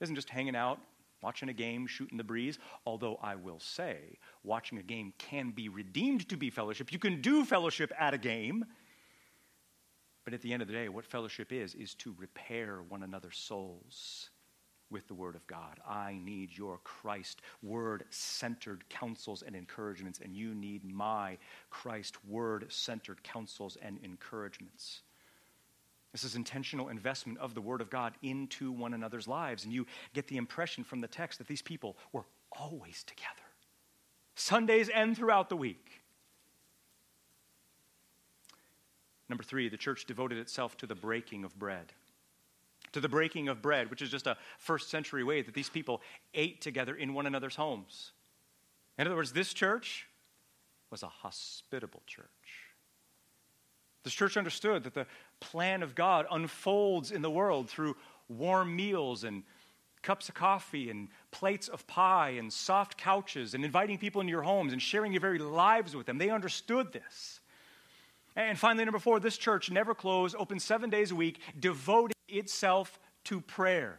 [0.00, 0.78] It isn't just hanging out,
[1.20, 2.58] watching a game, shooting the breeze.
[2.86, 3.98] Although I will say,
[4.42, 6.90] watching a game can be redeemed to be fellowship.
[6.90, 8.64] You can do fellowship at a game.
[10.26, 13.38] But at the end of the day, what fellowship is, is to repair one another's
[13.38, 14.30] souls
[14.90, 15.78] with the Word of God.
[15.88, 21.38] I need your Christ Word centered counsels and encouragements, and you need my
[21.70, 25.02] Christ Word centered counsels and encouragements.
[26.10, 29.62] This is intentional investment of the Word of God into one another's lives.
[29.62, 33.46] And you get the impression from the text that these people were always together,
[34.34, 36.02] Sundays and throughout the week.
[39.28, 41.92] Number three, the church devoted itself to the breaking of bread.
[42.92, 46.00] To the breaking of bread, which is just a first century way that these people
[46.34, 48.12] ate together in one another's homes.
[48.98, 50.06] In other words, this church
[50.90, 52.26] was a hospitable church.
[54.04, 55.06] This church understood that the
[55.40, 57.96] plan of God unfolds in the world through
[58.28, 59.42] warm meals and
[60.02, 64.42] cups of coffee and plates of pie and soft couches and inviting people into your
[64.42, 66.18] homes and sharing your very lives with them.
[66.18, 67.40] They understood this.
[68.36, 73.00] And finally, number four, this church never closed, open seven days a week, devoted itself
[73.24, 73.98] to prayer.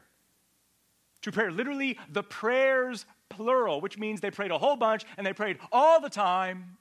[1.24, 1.52] To prayer.
[1.52, 6.00] Literally, the prayers plural, which means they prayed a whole bunch and they prayed all
[6.00, 6.78] the time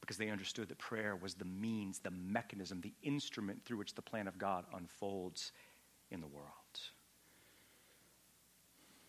[0.00, 4.02] because they understood that prayer was the means, the mechanism, the instrument through which the
[4.02, 5.52] plan of God unfolds
[6.10, 6.63] in the world.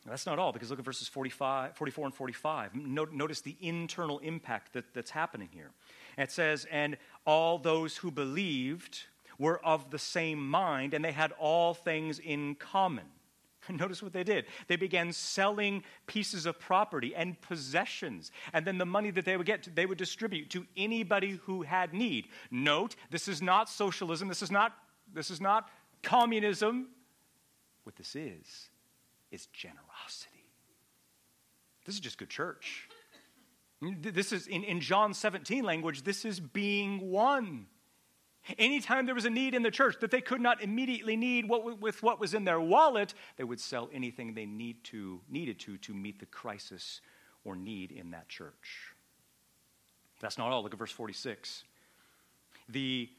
[0.07, 2.75] That's not all, because look at verses 45, 44 and 45.
[2.75, 5.71] Notice the internal impact that, that's happening here.
[6.17, 8.99] it says, And all those who believed
[9.39, 13.05] were of the same mind, and they had all things in common.
[13.69, 14.45] Notice what they did.
[14.67, 19.47] They began selling pieces of property and possessions, and then the money that they would
[19.47, 22.27] get, they would distribute to anybody who had need.
[22.51, 24.27] Note, this is not socialism.
[24.27, 24.73] This is not,
[25.13, 25.69] this is not
[26.03, 26.89] communism.
[27.83, 28.69] What this is,
[29.31, 30.45] is generosity.
[31.85, 32.89] This is just good church.
[33.81, 37.67] This is in, in John 17 language, this is being one.
[38.57, 41.79] Anytime there was a need in the church that they could not immediately need what,
[41.79, 45.77] with what was in their wallet, they would sell anything they need to, needed to
[45.79, 47.01] to meet the crisis
[47.43, 48.93] or need in that church.
[50.19, 50.63] That's not all.
[50.63, 51.63] Look at verse 46.
[52.69, 53.09] The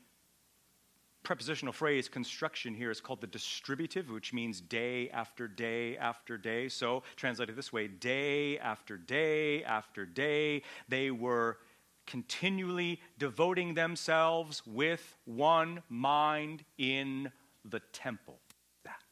[1.27, 6.69] prepositional phrase construction here is called the distributive, which means day after day after day.
[6.69, 11.59] So, translated this way day after day after day, they were
[12.07, 17.33] continually devoting themselves with one mind in
[17.65, 18.39] the temple.
[18.85, 19.03] That.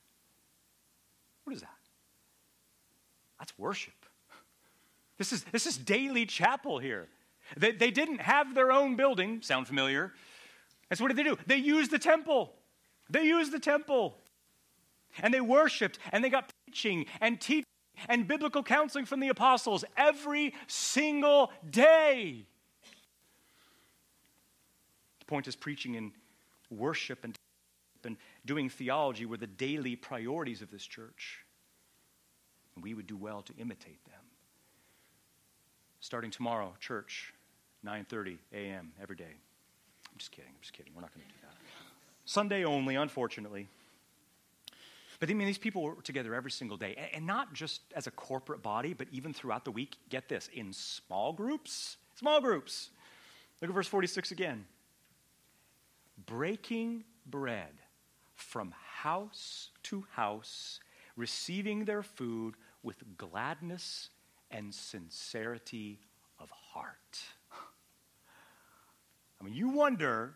[1.42, 1.68] What is that?
[3.40, 3.94] That's worship.
[5.18, 7.08] This is, this is daily chapel here.
[7.56, 9.42] They, they didn't have their own building.
[9.42, 10.12] Sound familiar?
[10.90, 11.36] And so what did they do?
[11.46, 12.52] They used the temple.
[13.10, 14.16] They used the temple.
[15.22, 17.64] And they worshiped and they got preaching and teaching
[18.08, 22.46] and biblical counseling from the apostles every single day.
[25.20, 26.12] The point is, preaching and
[26.70, 27.36] worship and,
[28.04, 31.44] and doing theology were the daily priorities of this church.
[32.74, 34.20] And we would do well to imitate them.
[36.00, 37.32] Starting tomorrow, church,
[37.86, 38.92] 9:30 a.m.
[39.00, 39.36] every day.
[40.14, 40.50] I'm just kidding.
[40.50, 40.92] I'm just kidding.
[40.94, 41.56] We're not going to do that.
[42.24, 43.68] Sunday only, unfortunately.
[45.18, 48.10] But I mean, these people were together every single day, and not just as a
[48.10, 49.96] corporate body, but even throughout the week.
[50.08, 51.96] Get this in small groups.
[52.14, 52.90] Small groups.
[53.60, 54.66] Look at verse 46 again
[56.26, 57.72] breaking bread
[58.34, 60.80] from house to house,
[61.16, 64.10] receiving their food with gladness
[64.50, 65.98] and sincerity
[66.38, 67.22] of heart.
[69.44, 70.32] I mean, you wonder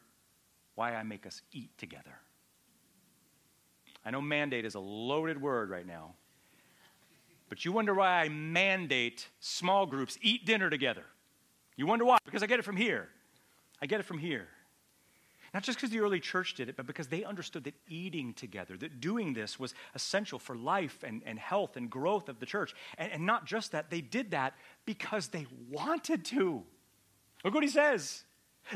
[0.75, 2.21] why I make us eat together.
[4.05, 6.13] I know mandate is a loaded word right now,
[7.49, 11.05] but you wonder why I mandate small groups eat dinner together.
[11.77, 12.19] You wonder why?
[12.27, 13.09] Because I get it from here.
[13.81, 14.49] I get it from here.
[15.55, 18.77] Not just because the early church did it, but because they understood that eating together,
[18.77, 22.75] that doing this was essential for life and, and health and growth of the church.
[22.99, 24.53] And, and not just that, they did that
[24.85, 26.63] because they wanted to.
[27.43, 28.25] Look what he says.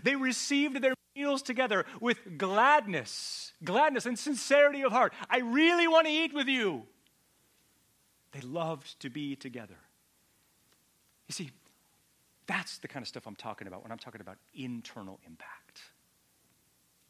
[0.03, 5.13] They received their meals together with gladness, gladness and sincerity of heart.
[5.29, 6.85] I really want to eat with you.
[8.33, 9.77] They loved to be together.
[11.29, 11.51] You see,
[12.47, 15.81] that's the kind of stuff I'm talking about when I'm talking about internal impact.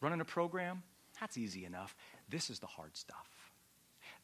[0.01, 0.83] Running a program,
[1.21, 1.95] that's easy enough.
[2.29, 3.29] This is the hard stuff.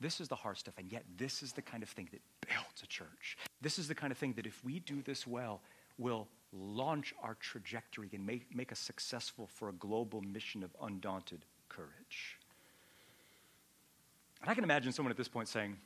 [0.01, 2.83] This is the hard stuff, and yet this is the kind of thing that builds
[2.83, 3.37] a church.
[3.61, 5.61] This is the kind of thing that if we do this well,
[5.99, 11.45] will launch our trajectory and make, make us successful for a global mission of undaunted
[11.69, 12.39] courage.
[14.41, 15.77] And I can imagine someone at this point saying,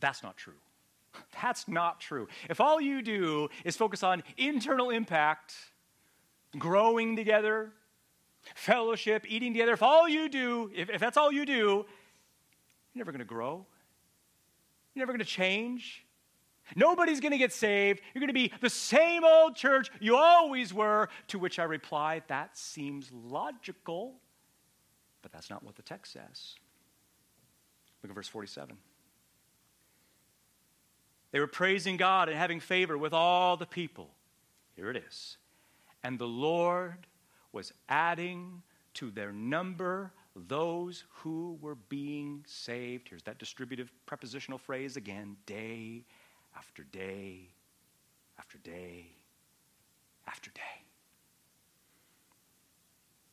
[0.00, 0.54] That's not true.
[1.42, 2.28] That's not true.
[2.48, 5.54] If all you do is focus on internal impact,
[6.58, 7.72] growing together,
[8.54, 11.86] fellowship, eating together, if all you do, if, if that's all you do, you're
[13.00, 13.66] never going to grow.
[14.94, 16.03] You're never going to change.
[16.74, 18.00] Nobody's going to get saved.
[18.14, 21.08] You're going to be the same old church you always were.
[21.28, 24.14] To which I reply, that seems logical,
[25.22, 26.56] but that's not what the text says.
[28.02, 28.76] Look at verse 47.
[31.32, 34.10] They were praising God and having favor with all the people.
[34.76, 35.36] Here it is.
[36.02, 37.06] And the Lord
[37.52, 38.62] was adding
[38.94, 43.08] to their number those who were being saved.
[43.08, 46.04] Here's that distributive prepositional phrase again day
[46.56, 47.48] after day
[48.38, 49.06] after day
[50.26, 50.60] after day.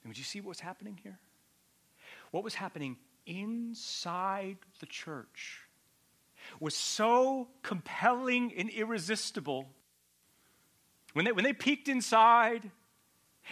[0.03, 1.19] And would you see what was happening here?
[2.31, 5.61] What was happening inside the church
[6.59, 9.69] was so compelling and irresistible.
[11.13, 12.71] When they, when they peeked inside,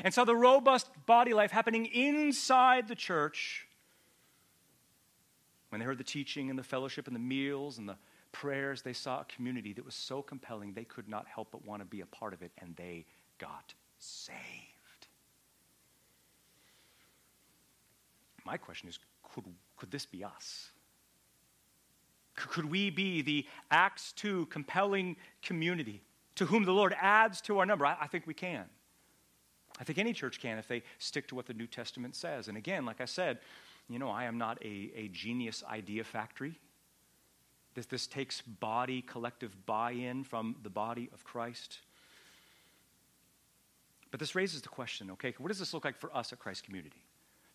[0.03, 3.67] and saw the robust body life happening inside the church,
[5.69, 7.97] when they heard the teaching and the fellowship and the meals and the
[8.31, 11.81] prayers, they saw a community that was so compelling they could not help but want
[11.81, 13.05] to be a part of it, and they
[13.37, 14.37] got saved.
[18.45, 18.99] My question is
[19.33, 19.45] could,
[19.77, 20.71] could this be us?
[22.35, 26.01] Could we be the Acts 2 compelling community
[26.35, 27.85] to whom the Lord adds to our number?
[27.85, 28.65] I, I think we can.
[29.79, 32.47] I think any church can if they stick to what the New Testament says.
[32.47, 33.39] And again, like I said,
[33.89, 36.59] you know, I am not a, a genius idea factory.
[37.79, 41.79] This, this takes body, collective buy in from the body of Christ.
[44.11, 46.65] But this raises the question okay, what does this look like for us at Christ
[46.65, 47.01] Community?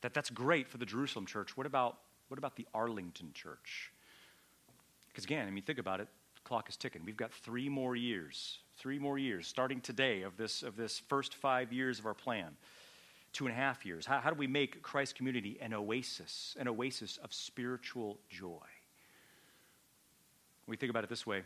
[0.01, 1.59] That, that's great for the Jerusalem church.
[1.59, 1.99] What about,
[2.29, 3.93] what about the Arlington church?
[5.09, 7.03] Because again, I mean, think about it The clock is ticking.
[7.05, 11.35] We've got three more years, three more years, starting today of this, of this first
[11.35, 12.57] five years of our plan.
[13.35, 14.07] Two and a half years.
[14.07, 18.57] How, how do we make Christ community an oasis, an oasis of spiritual joy?
[20.67, 21.43] We think about it this way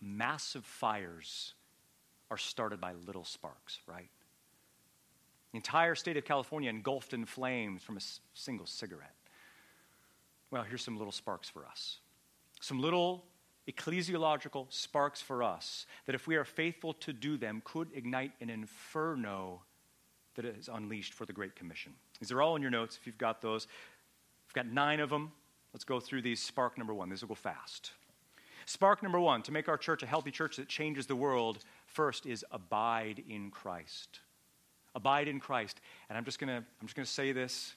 [0.00, 1.54] massive fires
[2.30, 4.08] are started by little sparks, right?
[5.52, 9.14] The entire state of California engulfed in flames from a s- single cigarette.
[10.50, 11.98] Well, here's some little sparks for us.
[12.60, 13.24] Some little
[13.68, 18.50] ecclesiological sparks for us that, if we are faithful to do them, could ignite an
[18.50, 19.62] inferno
[20.34, 21.92] that is unleashed for the Great Commission.
[22.18, 23.66] These are all in your notes if you've got those.
[24.48, 25.32] I've got nine of them.
[25.72, 26.40] Let's go through these.
[26.40, 27.08] Spark number one.
[27.08, 27.92] These will go fast.
[28.66, 32.26] Spark number one to make our church a healthy church that changes the world first
[32.26, 34.20] is abide in Christ.
[34.94, 35.80] Abide in Christ.
[36.08, 37.74] And I'm just gonna I'm just gonna say this.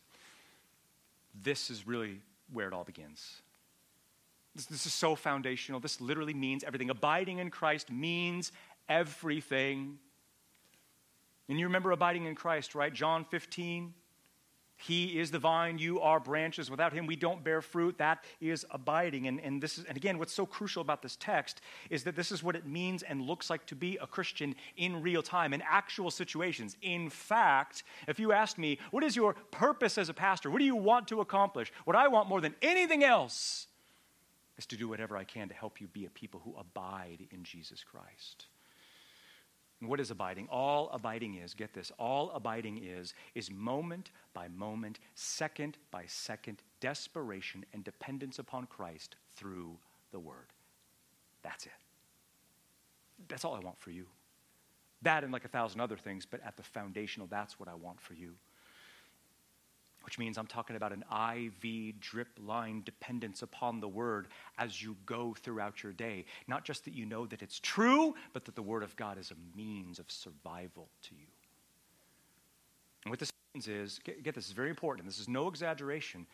[1.44, 2.22] This is really
[2.52, 3.42] where it all begins.
[4.56, 5.80] This, this is so foundational.
[5.80, 6.90] This literally means everything.
[6.90, 8.52] Abiding in Christ means
[8.88, 9.98] everything.
[11.50, 12.94] And you remember abiding in Christ, right?
[12.94, 13.94] John 15.
[14.78, 16.70] He is the vine, you are branches.
[16.70, 17.98] Without him, we don't bear fruit.
[17.98, 19.28] That is abiding.
[19.28, 22.32] And, and, this is, and again, what's so crucial about this text is that this
[22.32, 25.62] is what it means and looks like to be a Christian in real time, in
[25.62, 26.76] actual situations.
[26.82, 30.50] In fact, if you asked me, what is your purpose as a pastor?
[30.50, 31.72] What do you want to accomplish?
[31.86, 33.68] What I want more than anything else
[34.58, 37.44] is to do whatever I can to help you be a people who abide in
[37.44, 38.48] Jesus Christ.
[39.82, 40.48] What is abiding?
[40.50, 46.62] All abiding is, get this, all abiding is, is moment by moment, second by second
[46.80, 49.78] desperation and dependence upon Christ through
[50.12, 50.54] the Word.
[51.44, 51.72] That's it.
[53.28, 54.06] That's all I want for you.
[55.02, 58.00] That and like a thousand other things, but at the foundational, that's what I want
[58.00, 58.36] for you
[60.06, 64.28] which means I'm talking about an IV drip line dependence upon the Word
[64.60, 66.26] as you go throughout your day.
[66.48, 69.32] Not just that you know that it's true, but that the Word of God is
[69.32, 71.28] a means of survival to you.
[73.04, 75.08] And what this means is get, get this, is very important.
[75.08, 76.28] This is no exaggeration.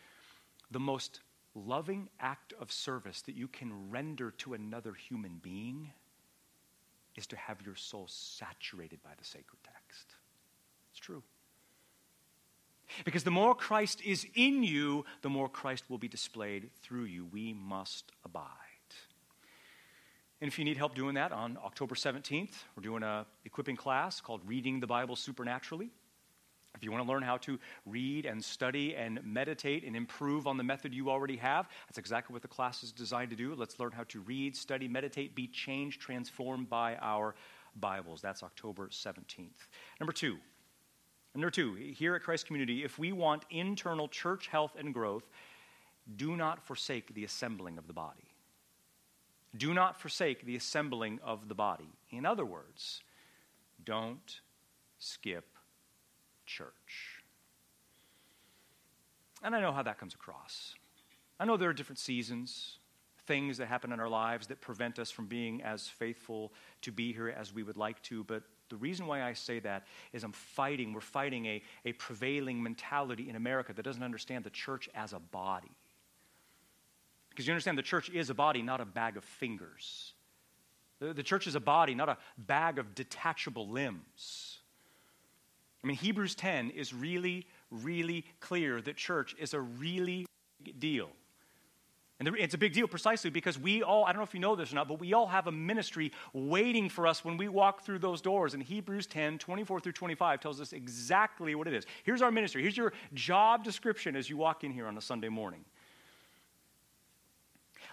[0.70, 1.20] The most
[1.54, 5.90] loving act of service that you can render to another human being
[7.16, 10.14] is to have your soul saturated by the sacred text.
[10.90, 11.22] It's true.
[13.04, 17.26] Because the more Christ is in you, the more Christ will be displayed through you.
[17.26, 18.46] We must abide.
[20.40, 24.20] And if you need help doing that, on October 17th, we're doing a equipping class
[24.20, 25.90] called Reading the Bible Supernaturally.
[26.74, 30.56] If you want to learn how to read and study and meditate and improve on
[30.56, 33.54] the method you already have, that's exactly what the class is designed to do.
[33.54, 37.36] Let's learn how to read, study, meditate, be changed, transformed by our
[37.76, 38.20] Bibles.
[38.20, 39.68] That's October 17th.
[40.00, 40.38] Number two,
[41.34, 45.28] Number two, here at Christ Community, if we want internal church health and growth,
[46.16, 48.28] do not forsake the assembling of the body.
[49.56, 51.88] Do not forsake the assembling of the body.
[52.10, 53.02] In other words,
[53.84, 54.40] don't
[54.98, 55.56] skip
[56.46, 57.22] church.
[59.42, 60.74] And I know how that comes across.
[61.40, 62.78] I know there are different seasons,
[63.26, 66.52] things that happen in our lives that prevent us from being as faithful
[66.82, 68.42] to be here as we would like to, but
[68.72, 73.28] the reason why I say that is I'm fighting, we're fighting a, a prevailing mentality
[73.28, 75.70] in America that doesn't understand the church as a body.
[77.28, 80.14] Because you understand the church is a body, not a bag of fingers.
[81.00, 84.58] The, the church is a body, not a bag of detachable limbs.
[85.84, 90.26] I mean, Hebrews 10 is really, really clear that church is a really
[90.64, 91.10] big deal.
[92.24, 94.54] And it's a big deal precisely because we all, I don't know if you know
[94.54, 97.84] this or not, but we all have a ministry waiting for us when we walk
[97.84, 98.54] through those doors.
[98.54, 101.84] And Hebrews 10, 24 through 25 tells us exactly what it is.
[102.04, 102.62] Here's our ministry.
[102.62, 105.64] Here's your job description as you walk in here on a Sunday morning.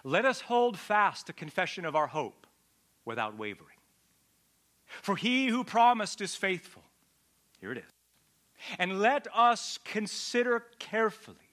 [0.04, 2.46] Let us hold fast the confession of our hope
[3.04, 3.78] without wavering.
[5.02, 6.84] For he who promised is faithful.
[7.60, 7.84] Here it is.
[8.78, 11.49] And let us consider carefully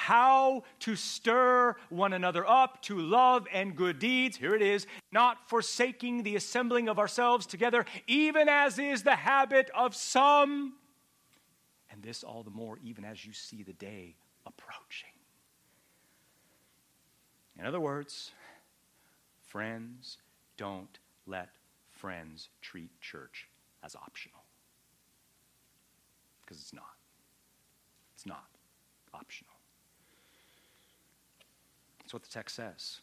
[0.00, 4.34] how to stir one another up to love and good deeds.
[4.34, 9.68] Here it is, not forsaking the assembling of ourselves together, even as is the habit
[9.74, 10.72] of some.
[11.90, 15.10] And this all the more, even as you see the day approaching.
[17.58, 18.30] In other words,
[19.48, 20.16] friends,
[20.56, 21.50] don't let
[21.90, 23.48] friends treat church
[23.84, 24.44] as optional.
[26.40, 26.96] Because it's not.
[28.14, 28.48] It's not
[29.12, 29.49] optional.
[32.10, 32.98] That's what the text says.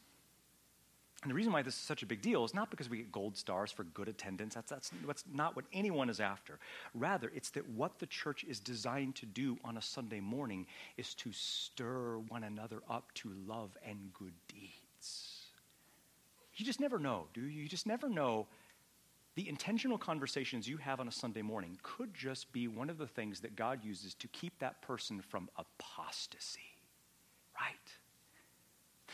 [1.24, 3.10] And the reason why this is such a big deal is not because we get
[3.10, 4.53] gold stars for good attendance.
[4.53, 6.60] That's, that's, that's not what anyone is after.
[6.93, 10.66] Rather, it's that what the church is designed to do on a Sunday morning
[10.97, 15.45] is to stir one another up to love and good deeds.
[16.55, 17.62] You just never know, do you?
[17.62, 18.45] You just never know.
[19.36, 23.08] The intentional conversations you have on a Sunday morning could just be one of the
[23.08, 26.66] things that God uses to keep that person from apostasy?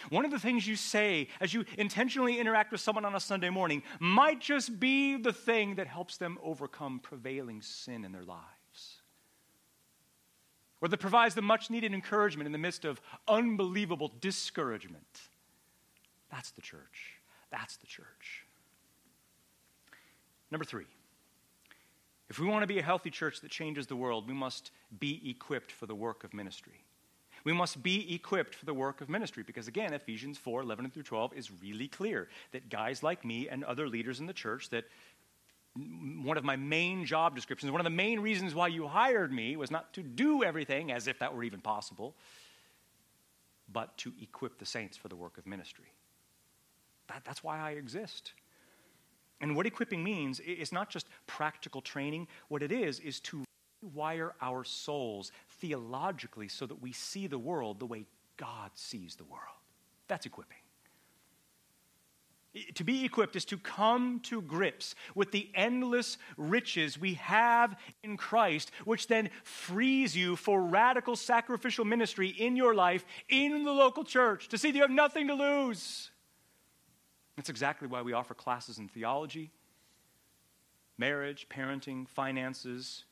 [0.10, 3.49] One of the things you say as you intentionally interact with someone on a Sunday
[3.49, 9.01] morning might just be the thing that helps them overcome prevailing sin in their lives.
[10.82, 15.22] Or that provides them much needed encouragement in the midst of unbelievable discouragement.
[16.30, 17.14] That's the church.
[17.51, 18.45] That's the church.
[20.51, 20.86] Number three,
[22.30, 25.30] if we want to be a healthy church that changes the world, we must be
[25.30, 26.84] equipped for the work of ministry.
[27.44, 31.04] We must be equipped for the work of ministry because, again, Ephesians 4 11 through
[31.04, 34.86] 12 is really clear that guys like me and other leaders in the church, that
[35.76, 39.56] one of my main job descriptions, one of the main reasons why you hired me
[39.58, 42.16] was not to do everything as if that were even possible,
[43.72, 45.91] but to equip the saints for the work of ministry.
[47.08, 48.34] That, that's why I exist.
[49.41, 52.28] And what equipping means is not just practical training.
[52.48, 53.44] What it is, is to
[53.94, 55.32] wire our souls
[55.64, 58.05] theologically so that we see the world the way
[58.36, 59.61] God sees the world.
[60.09, 60.57] That's equipping.
[62.76, 68.18] To be equipped is to come to grips with the endless riches we have in
[68.18, 74.03] Christ, which then frees you for radical sacrificial ministry in your life, in the local
[74.03, 76.11] church, to see that you have nothing to lose.
[77.38, 79.49] That's exactly why we offer classes in theology,
[80.97, 83.05] marriage, parenting, finances,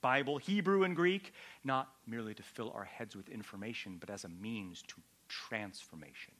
[0.00, 1.32] Bible, Hebrew and Greek,
[1.64, 4.96] not merely to fill our heads with information, but as a means to
[5.28, 6.34] transformation.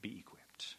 [0.00, 0.76] Be equipped.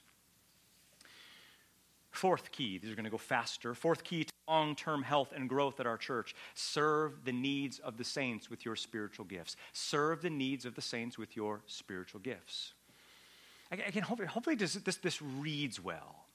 [2.12, 3.74] Fourth key, these are going to go faster.
[3.74, 7.98] Fourth key to long term health and growth at our church serve the needs of
[7.98, 9.56] the saints with your spiritual gifts.
[9.72, 12.74] Serve the needs of the saints with your spiritual gifts.
[13.72, 16.26] Again, hopefully, hopefully this, this, this reads well.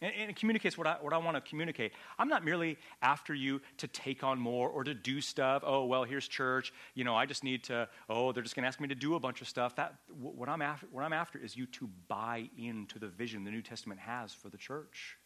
[0.00, 1.92] And, it communicates what I, what I want to communicate.
[2.18, 5.62] I'm not merely after you to take on more or to do stuff.
[5.66, 6.72] Oh, well, here's church.
[6.94, 9.14] You know, I just need to, oh, they're just going to ask me to do
[9.14, 9.76] a bunch of stuff.
[9.76, 13.50] That, what, I'm after, what I'm after is you to buy into the vision the
[13.50, 15.18] New Testament has for the church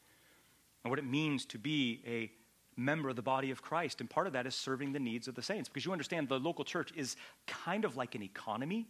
[0.84, 2.30] and what it means to be a
[2.76, 4.00] member of the body of Christ.
[4.00, 6.38] And part of that is serving the needs of the saints because you understand the
[6.38, 7.16] local church is
[7.46, 8.88] kind of like an economy.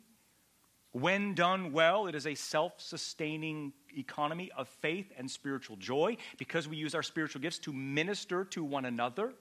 [0.93, 6.69] When done well, it is a self sustaining economy of faith and spiritual joy because
[6.69, 9.33] we use our spiritual gifts to minister to one another.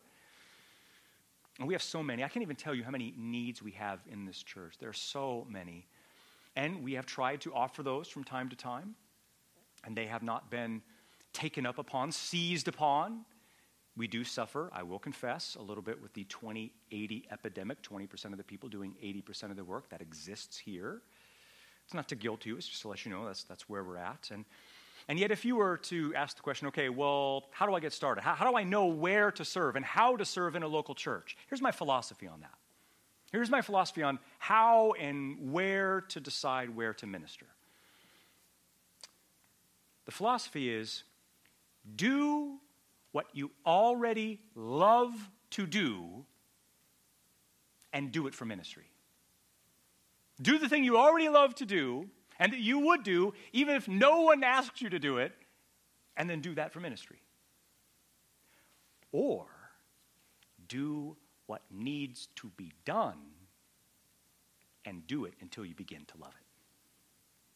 [1.60, 2.24] And we have so many.
[2.24, 4.76] I can't even tell you how many needs we have in this church.
[4.80, 5.86] There are so many.
[6.56, 8.96] And we have tried to offer those from time to time,
[9.86, 10.82] and they have not been
[11.34, 13.26] taken up upon, seized upon.
[13.96, 18.38] We do suffer, I will confess, a little bit with the 2080 epidemic 20% of
[18.38, 21.02] the people doing 80% of the work that exists here.
[21.86, 23.98] It's not to guilt you, it's just to let you know that's, that's where we're
[23.98, 24.30] at.
[24.32, 24.46] And,
[25.08, 27.92] and yet, if you were to ask the question, okay, well, how do I get
[27.92, 28.22] started?
[28.22, 30.96] How, how do I know where to serve and how to serve in a local
[30.96, 31.36] church?
[31.50, 32.54] Here's my philosophy on that.
[33.32, 37.46] Here's my philosophy on how and where to decide where to minister.
[40.06, 41.04] The philosophy is
[41.96, 42.60] do
[43.12, 45.14] what you already love
[45.52, 46.26] to do
[47.94, 48.91] and do it for ministry.
[50.42, 53.88] Do the thing you already love to do and that you would do even if
[53.88, 55.34] no one asks you to do it,
[56.18, 57.22] and then do that for ministry.
[59.12, 59.46] Or
[60.68, 61.16] do
[61.48, 63.18] what needs to be done
[64.86, 66.46] and do it until you begin to love it.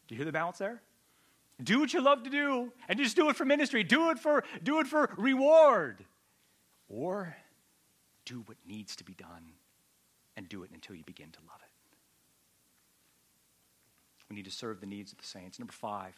[0.08, 0.82] Do you hear the balance there?
[1.64, 3.84] Do what you love to do and just do it for ministry.
[3.84, 6.06] Do it for do it for reward.
[6.90, 7.36] Or
[8.26, 9.54] do what needs to be done
[10.36, 11.70] and do it until you begin to love it.
[14.30, 15.60] We need to serve the needs of the saints.
[15.60, 16.16] Number five,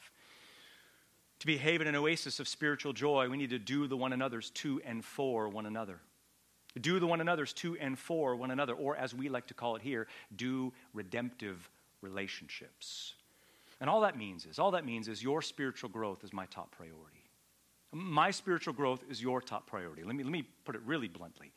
[1.39, 4.49] to behave in an oasis of spiritual joy, we need to do the one another's
[4.51, 5.99] to and for one another.
[6.79, 9.75] Do the one another's to and for one another, or as we like to call
[9.75, 11.69] it here, do redemptive
[12.01, 13.13] relationships.
[13.79, 16.71] And all that means is, all that means is your spiritual growth is my top
[16.71, 17.23] priority.
[17.93, 20.03] My spiritual growth is your top priority.
[20.03, 21.51] Let me, let me put it really bluntly.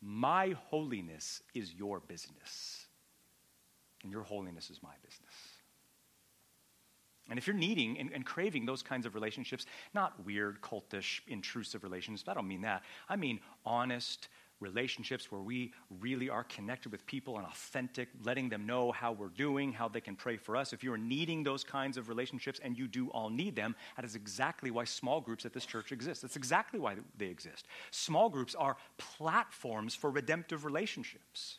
[0.00, 2.86] My holiness is your business,
[4.02, 5.34] and your holiness is my business.
[7.30, 11.82] And if you're needing and, and, craving those kinds of relationships, not weird, cultish, intrusive
[11.84, 12.82] relationships, I don't mean that.
[13.08, 14.28] I mean honest
[14.60, 19.28] relationships where we really are connected with people and authentic, letting them know how we're
[19.28, 20.72] doing, how they can pray for us.
[20.72, 24.14] If you're needing those kinds of relationships, and you do all need them, that is
[24.14, 26.22] exactly why small groups at this church exist.
[26.22, 27.66] That's exactly why they exist.
[27.90, 31.58] Small groups are platforms for redemptive relationships.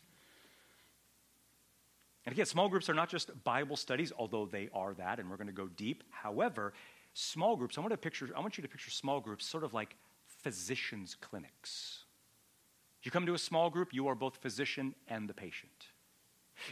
[2.26, 5.38] And again, small groups are not just Bible studies, although they are that, and we're
[5.38, 6.04] going to go deep.
[6.12, 6.74] However,
[7.14, 9.74] small groups, I want, to picture, I want you to picture small groups sort of
[9.74, 9.96] like
[10.44, 12.04] physicians' clinics.
[13.04, 15.88] You come to a small group, you are both physician and the patient.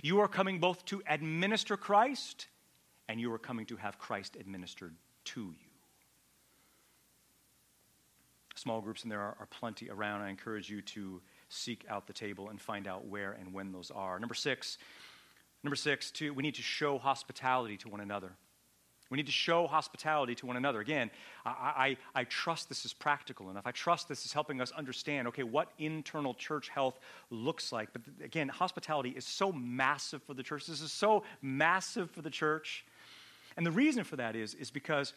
[0.03, 2.47] You are coming both to administer Christ
[3.09, 4.95] and you are coming to have Christ administered
[5.25, 5.69] to you.
[8.55, 10.21] Small groups, and there are, are plenty around.
[10.21, 11.19] I encourage you to
[11.49, 14.19] seek out the table and find out where and when those are.
[14.19, 14.77] Number six,
[15.63, 18.31] number six, two, we need to show hospitality to one another.
[19.09, 20.81] We need to show hospitality to one another.
[20.81, 21.09] Again,
[21.43, 23.65] I, I, I, trust this is practical enough.
[23.65, 26.99] I trust this is helping us understand, okay, what internal church health
[27.31, 27.89] looks like.
[27.91, 30.67] But again, hospitality is so massive for the church.
[30.67, 32.85] This is so massive for the church.
[33.57, 35.13] And the reason for that is, is because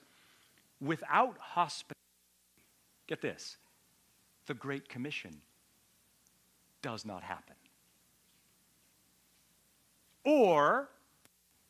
[0.81, 1.93] without hospitality,
[3.07, 3.59] get this,
[4.47, 5.43] the Great Commission
[6.81, 7.57] does not happen.
[10.25, 10.89] Or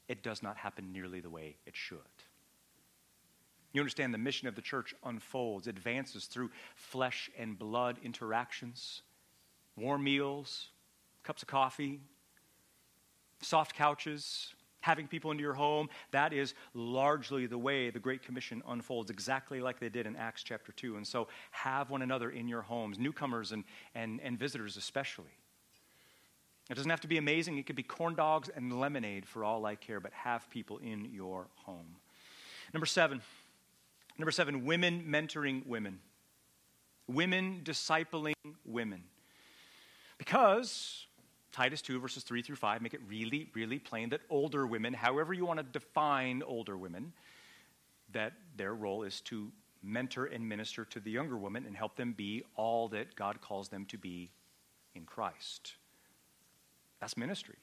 [0.08, 1.98] it does not happen nearly the way it should.
[3.72, 9.02] You understand the mission of the church unfolds, advances through flesh and blood interactions,
[9.76, 10.68] warm meals,
[11.22, 12.00] cups of coffee,
[13.40, 15.88] soft couches, having people into your home.
[16.10, 20.42] That is largely the way the Great Commission unfolds, exactly like they did in Acts
[20.42, 20.96] chapter 2.
[20.96, 25.30] And so have one another in your homes, newcomers and, and, and visitors especially.
[26.70, 27.58] It doesn't have to be amazing.
[27.58, 31.06] It could be corn dogs and lemonade for all I care, but have people in
[31.12, 31.96] your home.
[32.72, 33.20] Number seven.
[34.18, 35.98] Number seven, women mentoring women.
[37.08, 38.34] Women discipling
[38.64, 39.02] women.
[40.18, 41.06] Because
[41.50, 45.32] Titus 2, verses 3 through 5 make it really, really plain that older women, however
[45.32, 47.12] you want to define older women,
[48.12, 49.50] that their role is to
[49.82, 53.68] mentor and minister to the younger women and help them be all that God calls
[53.68, 54.30] them to be
[54.94, 55.74] in Christ.
[57.02, 57.56] That's ministry.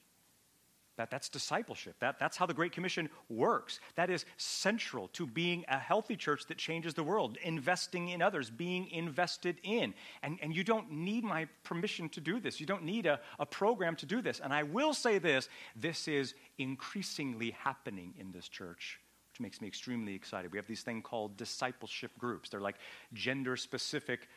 [0.97, 1.95] That, that's discipleship.
[2.01, 3.79] That, that's how the Great Commission works.
[3.95, 8.49] That is central to being a healthy church that changes the world, investing in others,
[8.49, 9.93] being invested in.
[10.23, 12.59] And, and you don't need my permission to do this.
[12.59, 14.41] You don't need a, a program to do this.
[14.41, 18.99] And I will say this this is increasingly happening in this church
[19.31, 20.51] which makes me extremely excited.
[20.51, 22.49] We have these things called discipleship groups.
[22.49, 22.77] They're like
[23.13, 24.27] gender specific,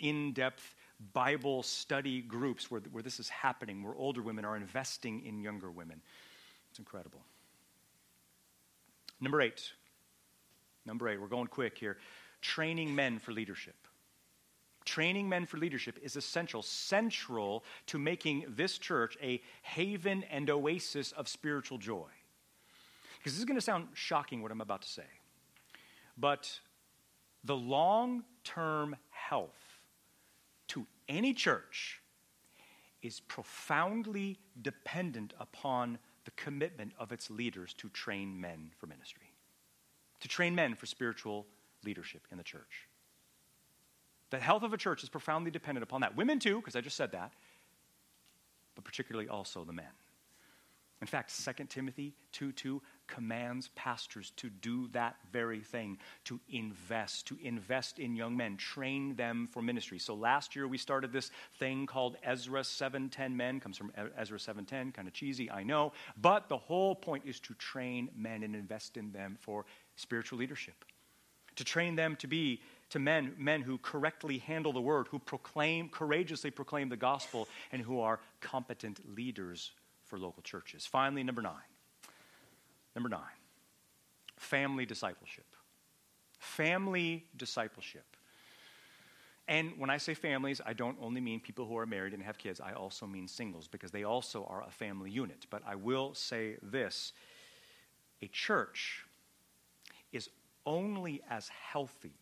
[0.00, 0.74] in depth
[1.12, 5.70] Bible study groups where, where this is happening, where older women are investing in younger
[5.70, 6.00] women.
[6.70, 7.22] It's incredible.
[9.20, 9.72] Number eight.
[10.86, 11.98] Number eight, we're going quick here.
[12.40, 13.76] Training men for leadership.
[14.84, 21.12] Training men for leadership is essential, central to making this church a haven and oasis
[21.12, 22.08] of spiritual joy.
[23.18, 25.04] Because this is going to sound shocking what I'm about to say.
[26.16, 26.58] But
[27.44, 29.69] the long term health
[31.10, 32.00] any church
[33.02, 39.34] is profoundly dependent upon the commitment of its leaders to train men for ministry,
[40.20, 41.46] to train men for spiritual
[41.84, 42.88] leadership in the church.
[44.30, 46.16] The health of a church is profoundly dependent upon that.
[46.16, 47.32] Women, too, because I just said that,
[48.74, 49.86] but particularly also the men.
[51.00, 52.80] In fact, 2 Timothy 2 2
[53.10, 59.14] commands pastors to do that very thing, to invest, to invest in young men, train
[59.16, 59.98] them for ministry.
[59.98, 64.92] So last year we started this thing called Ezra 710 Men, comes from Ezra 710,
[64.92, 68.96] kind of cheesy, I know, but the whole point is to train men and invest
[68.96, 70.84] in them for spiritual leadership.
[71.56, 75.88] To train them to be to men, men who correctly handle the word, who proclaim,
[75.88, 79.72] courageously proclaim the gospel, and who are competent leaders
[80.04, 80.86] for local churches.
[80.86, 81.69] Finally, number nine.
[83.00, 83.40] Number nine,
[84.36, 85.46] family discipleship.
[86.38, 88.04] Family discipleship.
[89.48, 92.36] And when I say families, I don't only mean people who are married and have
[92.36, 95.46] kids, I also mean singles because they also are a family unit.
[95.48, 97.14] But I will say this
[98.20, 99.06] a church
[100.12, 100.28] is
[100.66, 102.18] only as healthy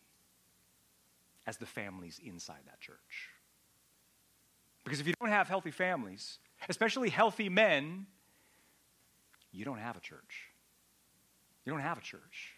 [1.45, 3.27] as the families inside that church.
[4.85, 8.05] Because if you don't have healthy families, especially healthy men,
[9.51, 10.48] you don't have a church.
[11.69, 12.55] You don't have a church.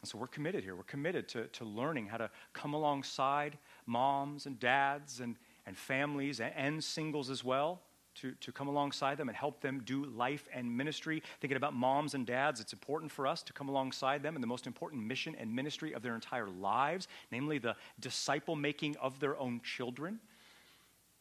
[0.00, 0.74] And so we're committed here.
[0.74, 6.40] We're committed to, to learning how to come alongside moms and dads and, and families
[6.40, 7.82] and, and singles as well,
[8.22, 11.22] to, to come alongside them and help them do life and ministry.
[11.42, 14.46] Thinking about moms and dads, it's important for us to come alongside them in the
[14.46, 19.38] most important mission and ministry of their entire lives, namely the disciple making of their
[19.38, 20.18] own children.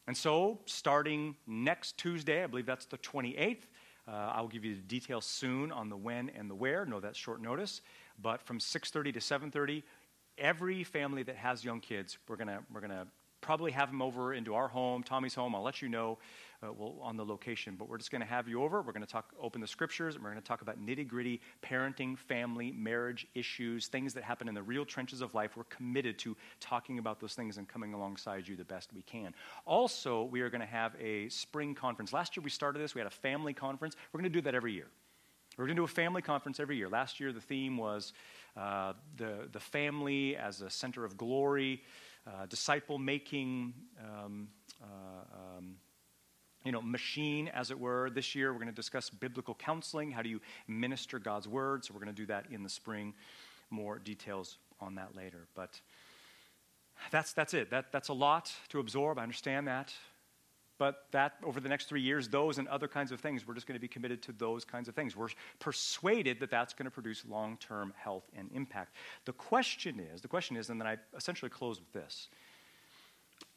[0.08, 3.64] And so, starting next Tuesday, I believe that's the 28th,
[4.08, 6.86] uh, I'll give you the details soon on the when and the where.
[6.86, 7.82] No, that's short notice.
[8.22, 9.84] But from 6:30 to 7:30,
[10.38, 13.08] every family that has young kids, we're gonna we're gonna
[13.41, 15.55] probably have them over into our home, Tommy's home.
[15.55, 16.17] I'll let you know
[16.63, 17.75] uh, well, on the location.
[17.77, 18.81] But we're just going to have you over.
[18.81, 21.41] We're going to talk, open the scriptures, and we're going to talk about nitty gritty
[21.63, 25.55] parenting, family, marriage issues, things that happen in the real trenches of life.
[25.55, 29.33] We're committed to talking about those things and coming alongside you the best we can.
[29.65, 32.13] Also, we are going to have a spring conference.
[32.13, 33.95] Last year we started this, we had a family conference.
[34.11, 34.88] We're going to do that every year.
[35.57, 36.88] We're going to do a family conference every year.
[36.88, 38.13] Last year, the theme was
[38.55, 41.81] uh, the, the family as a center of glory,
[42.28, 43.73] uh, disciple making.
[43.99, 44.49] Um,
[44.82, 45.75] uh, um,
[46.63, 48.09] you know, machine, as it were.
[48.09, 50.11] This year, we're going to discuss biblical counseling.
[50.11, 51.86] How do you minister God's word?
[51.86, 53.13] So, we're going to do that in the spring.
[53.69, 55.47] More details on that later.
[55.55, 55.80] But
[57.09, 57.69] that's, that's it.
[57.69, 59.17] That, that's a lot to absorb.
[59.17, 59.93] I understand that.
[60.80, 63.65] But that, over the next three years, those and other kinds of things, we're just
[63.65, 65.15] going to be committed to those kinds of things.
[65.15, 68.95] We're persuaded that that's going to produce long term health and impact.
[69.25, 72.30] The question is, the question is, and then I essentially close with this.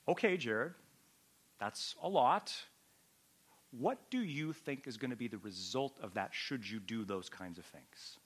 [0.08, 0.72] Okay, Jared,
[1.58, 2.54] that's a lot.
[3.70, 7.04] What do you think is going to be the result of that should you do
[7.04, 8.18] those kinds of things?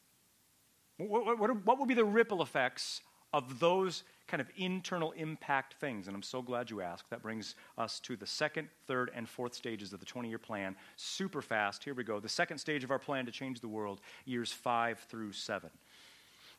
[0.96, 3.00] What, what, what will be the ripple effects
[3.34, 6.06] of those kind of internal impact things?
[6.06, 7.10] And I'm so glad you asked.
[7.10, 10.76] That brings us to the second, third, and fourth stages of the 20 year plan.
[10.96, 11.82] Super fast.
[11.82, 12.20] Here we go.
[12.20, 15.70] The second stage of our plan to change the world, years five through seven.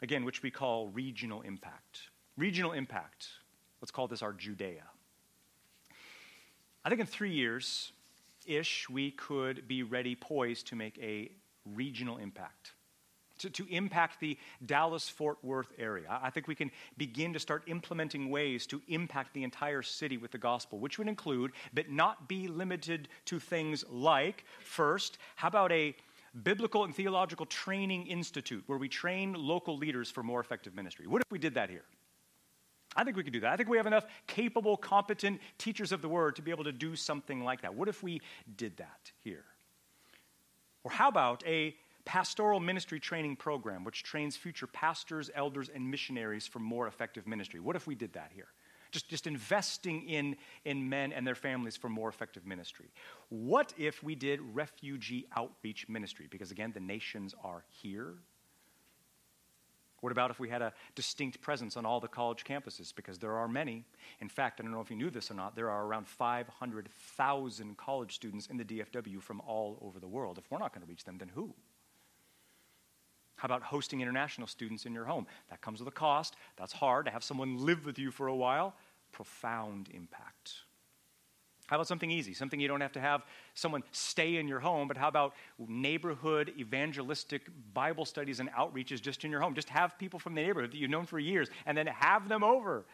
[0.02, 2.02] Again, which we call regional impact.
[2.38, 3.30] Regional impact.
[3.82, 4.84] Let's call this our Judea.
[6.84, 7.94] I think in three years,
[8.46, 11.32] ish, we could be ready, poised to make a
[11.74, 12.74] regional impact.
[13.40, 16.06] To, to impact the Dallas Fort Worth area.
[16.24, 20.32] I think we can begin to start implementing ways to impact the entire city with
[20.32, 25.74] the gospel, which would include, but not be limited to things like, first, how about
[25.74, 25.94] a
[26.44, 31.06] biblical and theological training institute where we train local leaders for more effective ministry?
[31.06, 31.86] What if we did that here?
[32.96, 33.52] I think we could do that.
[33.52, 36.72] I think we have enough capable, competent teachers of the word to be able to
[36.72, 37.76] do something like that.
[37.76, 38.22] What if we
[38.56, 39.44] did that here?
[40.86, 41.76] Or how about a
[42.06, 47.60] pastoral ministry training program which trains future pastors, elders, and missionaries for more effective ministry?
[47.60, 48.48] What if we did that here?
[48.92, 52.86] Just, just investing in, in men and their families for more effective ministry.
[53.30, 56.28] What if we did refugee outreach ministry?
[56.30, 58.16] Because again, the nations are here
[60.06, 62.94] what about if we had a distinct presence on all the college campuses?
[62.96, 63.84] Because there are many.
[64.20, 67.78] In fact, I don't know if you knew this or not, there are around 500,000
[67.78, 70.38] college students in the DFW from all over the world.
[70.38, 71.56] If we're not going to reach them, then who?
[73.36, 75.28] How about hosting international students in your home?
[75.50, 76.36] That comes with a cost.
[76.58, 78.76] That's hard to have someone live with you for a while.
[79.12, 80.54] Profound impact.
[81.68, 83.24] How about something easy, something you don't have to have
[83.56, 87.42] someone stay in your home, but how about neighborhood evangelistic
[87.74, 89.56] Bible studies and outreaches just in your home?
[89.56, 92.44] Just have people from the neighborhood that you've known for years and then have them
[92.44, 92.86] over.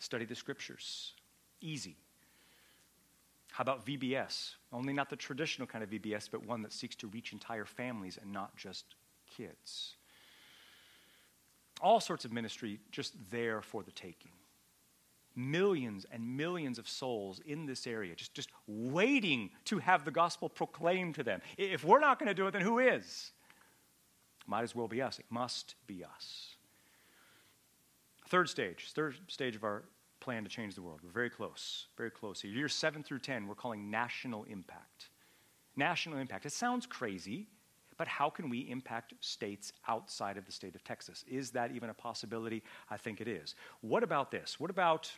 [0.00, 1.14] Study the scriptures.
[1.62, 1.96] Easy.
[3.52, 4.54] How about VBS?
[4.70, 8.18] Only not the traditional kind of VBS, but one that seeks to reach entire families
[8.20, 8.84] and not just
[9.40, 9.94] kids.
[11.80, 14.32] All sorts of ministry just there for the taking
[15.36, 20.48] millions and millions of souls in this area, just, just waiting to have the gospel
[20.48, 21.40] proclaimed to them.
[21.56, 23.30] If we're not going to do it, then who is?
[24.46, 25.18] Might as well be us.
[25.18, 26.56] It must be us.
[28.28, 29.84] Third stage, third stage of our
[30.20, 31.00] plan to change the world.
[31.02, 32.40] We're very close, very close.
[32.40, 32.50] Here.
[32.50, 35.08] Years 7 through 10, we're calling national impact.
[35.76, 36.44] National impact.
[36.44, 37.48] It sounds crazy,
[38.00, 41.22] but how can we impact states outside of the state of Texas?
[41.30, 42.62] Is that even a possibility?
[42.88, 43.54] I think it is.
[43.82, 44.58] What about this?
[44.58, 45.12] What about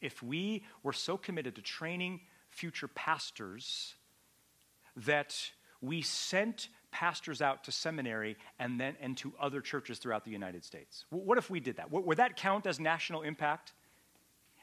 [0.00, 3.92] if we were so committed to training future pastors
[4.96, 5.36] that
[5.82, 10.64] we sent pastors out to seminary and then and to other churches throughout the United
[10.64, 11.04] States?
[11.10, 11.92] What if we did that?
[11.92, 13.74] Would that count as national impact?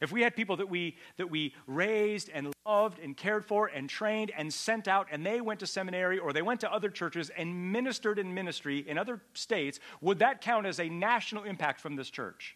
[0.01, 3.89] If we had people that we, that we raised and loved and cared for and
[3.89, 7.29] trained and sent out, and they went to seminary or they went to other churches
[7.35, 11.95] and ministered in ministry in other states, would that count as a national impact from
[11.95, 12.55] this church?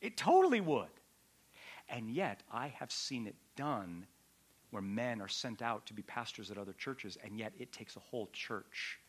[0.00, 0.88] It totally would.
[1.88, 4.06] And yet, I have seen it done
[4.70, 7.96] where men are sent out to be pastors at other churches, and yet it takes
[7.96, 9.00] a whole church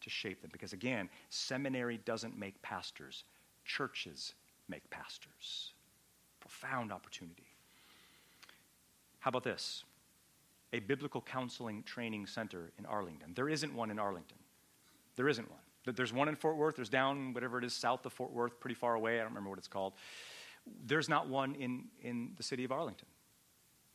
[0.00, 0.50] to shape them.
[0.52, 3.24] Because again, seminary doesn't make pastors,
[3.64, 4.34] churches
[4.68, 5.71] make pastors
[6.42, 7.46] profound opportunity.
[9.20, 9.84] How about this?
[10.72, 13.32] A biblical counseling training center in Arlington.
[13.34, 14.38] There isn't one in Arlington.
[15.14, 15.94] There isn't one.
[15.94, 16.76] There's one in Fort Worth.
[16.76, 19.14] There's down, whatever it is, south of Fort Worth, pretty far away.
[19.14, 19.92] I don't remember what it's called.
[20.84, 23.08] There's not one in, in the city of Arlington.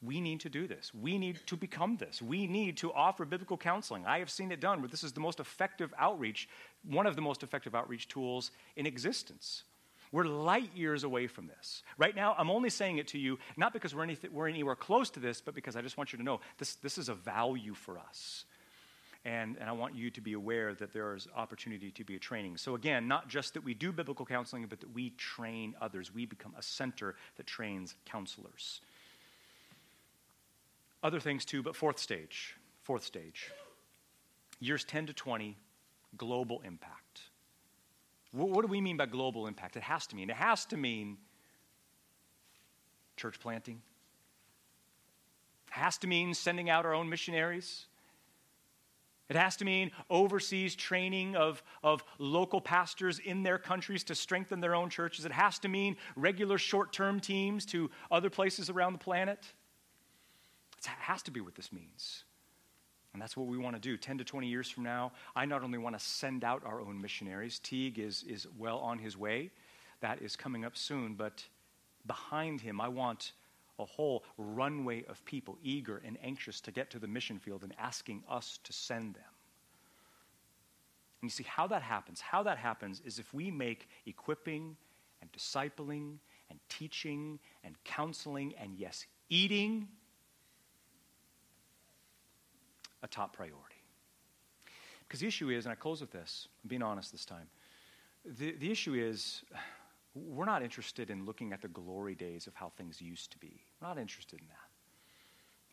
[0.02, 0.94] We need to do this.
[0.94, 2.22] We need to become this.
[2.22, 4.06] We need to offer biblical counseling.
[4.06, 6.48] I have seen it done where this is the most effective outreach,
[6.84, 9.64] one of the most effective outreach tools in existence.
[10.12, 11.84] We're light years away from this.
[11.98, 15.10] Right now, I'm only saying it to you, not because we're, anything, we're anywhere close
[15.12, 17.74] to this, but because I just want you to know this, this is a value
[17.74, 18.46] for us.
[19.26, 22.20] And, and I want you to be aware that there is opportunity to be a
[22.20, 22.56] training.
[22.56, 26.14] So, again, not just that we do biblical counseling, but that we train others.
[26.14, 28.80] We become a center that trains counselors.
[31.04, 32.56] Other things too, but fourth stage.
[32.84, 33.52] Fourth stage.
[34.60, 35.58] Years 10 to 20,
[36.16, 37.07] global impact.
[38.38, 39.76] What do we mean by global impact?
[39.78, 41.18] It has to mean, it has to mean
[43.16, 43.82] church planting.
[45.68, 47.88] It has to mean sending out our own missionaries.
[49.30, 54.62] It has to mean overseas training of, of local pastors in their countries to strengthen
[54.62, 55.26] their own churches.
[55.26, 59.40] It has to mean regular short term teams to other places around the planet.
[60.78, 62.24] It has to be what this means.
[63.18, 63.98] And that's what we want to do.
[63.98, 67.02] 10 to 20 years from now, I not only want to send out our own
[67.02, 69.50] missionaries, Teague is, is well on his way.
[70.02, 71.16] That is coming up soon.
[71.16, 71.44] But
[72.06, 73.32] behind him, I want
[73.80, 77.74] a whole runway of people eager and anxious to get to the mission field and
[77.80, 79.24] asking us to send them.
[81.20, 82.22] And you see how that happens.
[82.22, 84.78] How that happens is if we make equipping
[85.24, 86.18] and discipling
[86.52, 89.88] and teaching and counseling and, yes, eating
[93.04, 93.82] a top priority.
[95.08, 97.48] Because the issue is, and I close with this, I'm being honest this time.
[98.26, 99.44] The, the issue is,
[100.16, 103.62] we're not interested in looking at the glory days of how things used to be.
[103.82, 104.56] We're not interested in that.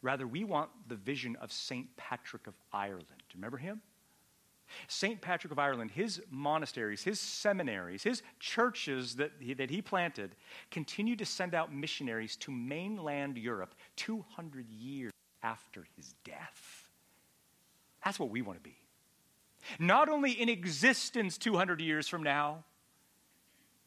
[0.03, 1.89] Rather, we want the vision of St.
[1.97, 3.07] Patrick of Ireland.
[3.09, 3.81] Do you remember him?
[4.89, 5.21] St.
[5.21, 10.37] Patrick of Ireland, his monasteries, his seminaries, his churches that he, that he planted
[10.71, 15.13] continued to send out missionaries to mainland Europe 200 years
[15.43, 16.84] after his death.
[18.05, 18.77] That's what we want to be.
[19.79, 22.65] Not only in existence 200 years from now,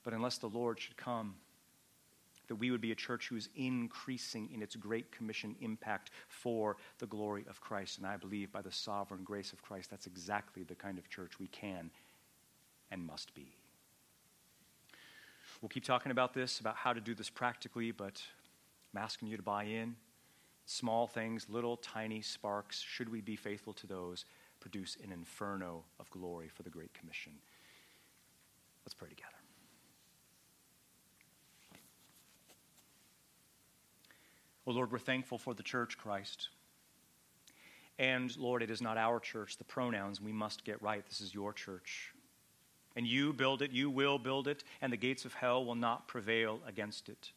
[0.03, 1.35] but unless the Lord should come,
[2.47, 6.77] that we would be a church who is increasing in its Great Commission impact for
[6.97, 7.97] the glory of Christ.
[7.97, 11.39] And I believe by the sovereign grace of Christ, that's exactly the kind of church
[11.39, 11.91] we can
[12.89, 13.53] and must be.
[15.61, 18.21] We'll keep talking about this, about how to do this practically, but
[18.93, 19.95] I'm asking you to buy in.
[20.69, 24.25] Small things, little tiny sparks, should we be faithful to those,
[24.59, 27.31] produce an inferno of glory for the Great Commission.
[28.85, 29.31] Let's pray together.
[34.67, 36.49] Oh Lord, we're thankful for the church, Christ.
[37.97, 41.05] And Lord, it is not our church, the pronouns we must get right.
[41.07, 42.13] This is your church.
[42.97, 46.09] And you build it, you will build it, and the gates of hell will not
[46.09, 47.31] prevail against it.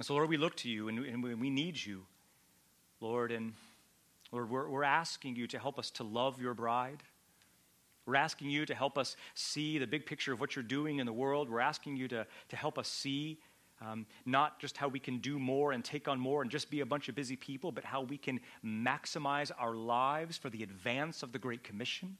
[0.00, 2.06] And so, Lord, we look to you and, we need you.
[3.04, 3.52] Lord, and
[4.32, 7.02] Lord, we're, we're asking you to help us to love your bride.
[8.06, 11.06] We're asking you to help us see the big picture of what you're doing in
[11.06, 11.50] the world.
[11.50, 13.40] We're asking you to, to help us see
[13.82, 16.80] um, not just how we can do more and take on more and just be
[16.80, 21.22] a bunch of busy people, but how we can maximize our lives for the advance
[21.22, 22.16] of the Great Commission.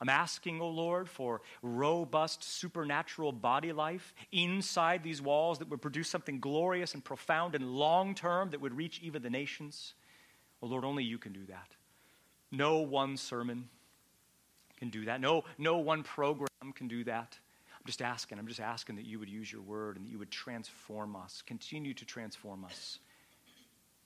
[0.00, 5.82] I'm asking, O oh Lord, for robust supernatural body life inside these walls that would
[5.82, 9.94] produce something glorious and profound and long term that would reach even the nations.
[10.62, 11.68] O oh Lord, only you can do that.
[12.52, 13.68] No one sermon
[14.76, 15.20] can do that.
[15.20, 17.36] No, no one program can do that.
[17.74, 20.18] I'm just asking, I'm just asking that you would use your word and that you
[20.18, 23.00] would transform us, continue to transform us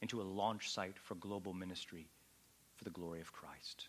[0.01, 2.09] into a launch site for global ministry
[2.77, 3.89] for the glory of Christ.